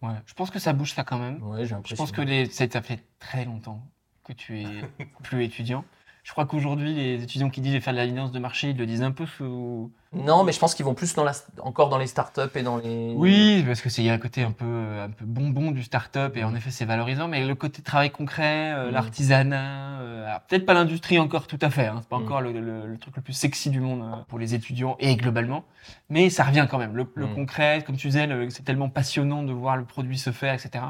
[0.00, 0.14] Ouais.
[0.26, 1.42] Je pense que ça bouge ça quand même.
[1.42, 2.46] Ouais, Je pense que les...
[2.48, 3.82] ça fait très longtemps
[4.28, 4.66] que tu es
[5.22, 5.84] plus étudiant.
[6.24, 8.70] Je crois qu'aujourd'hui, les étudiants qui disent je vais faire de la finance de marché,
[8.70, 9.90] ils le disent un peu sous.
[10.12, 12.76] Non, mais je pense qu'ils vont plus dans la, encore dans les startups et dans
[12.76, 13.14] les.
[13.16, 15.82] Oui, parce que c'est il y a un côté un peu un peu bonbon du
[15.82, 18.92] start-up et en effet c'est valorisant, mais le côté travail concret, euh, Mm.
[18.92, 22.22] l'artisanat, euh, peut-être pas l'industrie encore tout à fait, hein, c'est pas Mm.
[22.24, 25.16] encore le, le- le truc le plus sexy du monde euh, pour les étudiants et
[25.16, 25.64] globalement,
[26.10, 26.94] mais ça revient quand même.
[26.94, 27.34] Le, le Mm.
[27.34, 30.84] concret, comme tu disais, c'est tellement passionnant de voir le produit se faire, etc.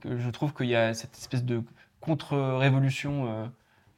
[0.00, 1.62] Que je trouve qu'il y a cette espèce de
[2.00, 3.46] contre-révolution euh,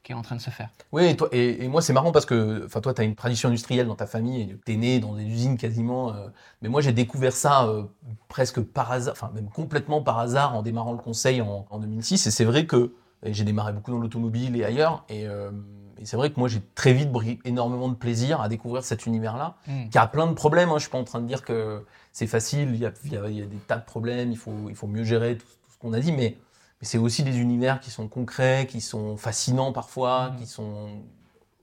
[0.03, 0.71] qui est en train de se faire.
[0.93, 3.49] Oui, et, toi, et, et moi c'est marrant parce que toi tu as une tradition
[3.51, 6.15] industrielle dans ta famille, tu es né dans des usines quasiment.
[6.15, 6.29] euh,
[6.63, 7.83] mais moi j'ai découvert ça euh,
[8.29, 12.27] presque par hasard, enfin même complètement par hasard en démarrant le conseil en, en 2006.
[12.27, 12.95] Et c'est vrai que
[13.25, 15.05] j'ai démarré beaucoup dans l'automobile et ailleurs.
[15.11, 15.51] Et, euh,
[15.99, 19.05] et c'est vrai que moi j'ai très vite pris énormément de plaisir à découvrir cet
[19.05, 19.57] univers-là.
[19.91, 20.71] qui a plein de problèmes.
[20.71, 20.77] Hein.
[20.79, 22.71] Je suis pas en train de dire que c'est facile.
[22.73, 24.31] Il y, a, il y a- il y a des tas de problèmes.
[24.33, 26.39] Il faut, il faut mieux gérer tout, tout ce qu'on a dit, mais,
[26.81, 30.37] mais c'est aussi des univers qui sont concrets, qui sont fascinants parfois, Mhm.
[30.39, 31.03] qui sont.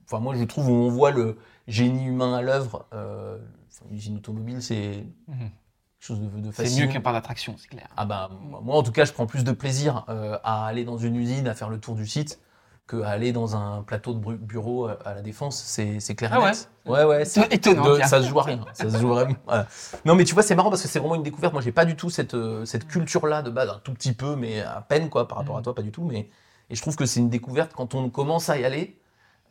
[0.04, 2.86] Enfin, moi, je trouve où on voit le génie humain à l'œuvre.
[2.94, 3.38] Euh,
[3.70, 5.52] enfin, une usine automobile, c'est quelque
[6.00, 6.86] chose de, de C'est fascinant.
[6.86, 7.88] mieux qu'un parc d'attraction, c'est clair.
[7.96, 8.30] Ah bah,
[8.62, 11.46] moi, en tout cas, je prends plus de plaisir euh, à aller dans une usine,
[11.48, 12.40] à faire le tour du site,
[12.88, 15.62] que à aller dans un plateau de bureau à à la défense.
[15.62, 16.50] C'est clair Ah ouais.
[16.86, 17.24] Ouais, ouais.
[17.24, 17.94] c'est- étonnant.
[17.96, 18.64] de- ça se joue à rien.
[18.72, 19.34] Ça se joue vraiment.
[19.46, 19.66] voilà.
[20.04, 21.52] Non, mais tu vois, c'est marrant parce que c'est vraiment une découverte.
[21.52, 24.34] Moi, j'ai pas du tout cette, euh, cette culture-là de base, un tout petit peu,
[24.34, 25.64] mais à peine, quoi, par rapport à Mhm.
[25.64, 26.02] toi, pas du tout.
[26.02, 26.30] Mais,
[26.70, 28.98] et je trouve que c'est une découverte quand on commence à y aller.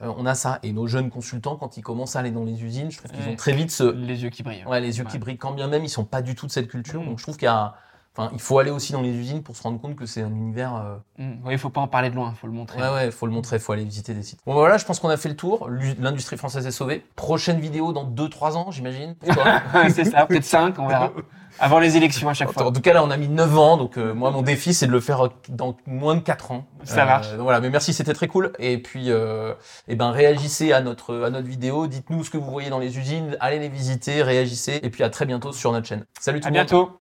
[0.03, 0.59] euh, on a ça.
[0.61, 3.27] Et nos jeunes consultants, quand ils commencent à aller dans les usines, je trouve qu'ils
[3.27, 4.63] ont très vite ce, Les yeux qui brillent.
[4.65, 5.39] ouais, les yeux qui brillent.
[5.39, 7.01] Quand bien même, ils sont pas du tout de cette culture.
[7.01, 7.07] Mhm.
[7.09, 7.73] Donc, je trouve qu'il y a,
[8.17, 10.29] enfin, il faut aller aussi dans les usines pour se rendre compte que c'est un
[10.31, 10.75] univers.
[10.75, 11.37] euh, Mm.
[11.45, 12.79] Oui, il faut pas en parler de loin, il faut le montrer.
[12.79, 14.39] Ouais, ouais, faut le montrer, faut aller visiter des sites.
[14.45, 15.67] Bon, bah voilà, je pense qu'on a fait le tour.
[15.99, 17.03] L'industrie française est sauvée.
[17.15, 19.15] Prochaine vidéo dans 2-3 ans, j'imagine.
[19.89, 21.11] c'est ça, peut-être 5, on verra.
[21.59, 22.71] Avant les élections à chaque En fois.
[22.71, 23.77] tout cas, là, on a mis 9 ans.
[23.77, 26.65] Donc, euh, moi, mon défi, c'est de le faire euh, dans moins de 4 ans.
[26.83, 27.31] Ça marche.
[27.31, 28.53] donc voilà, mais merci, c'était très cool.
[28.59, 29.55] Et puis, euh,
[29.87, 31.87] eh ben, réagissez à notre, à notre vidéo.
[31.87, 33.35] Dites-nous ce que vous voyez dans les usines.
[33.39, 34.79] Allez les visiter, réagissez.
[34.83, 36.05] Et puis, à très bientôt sur notre chaîne.
[36.19, 36.67] Salut tout À le monde.
[36.67, 36.91] bientôt.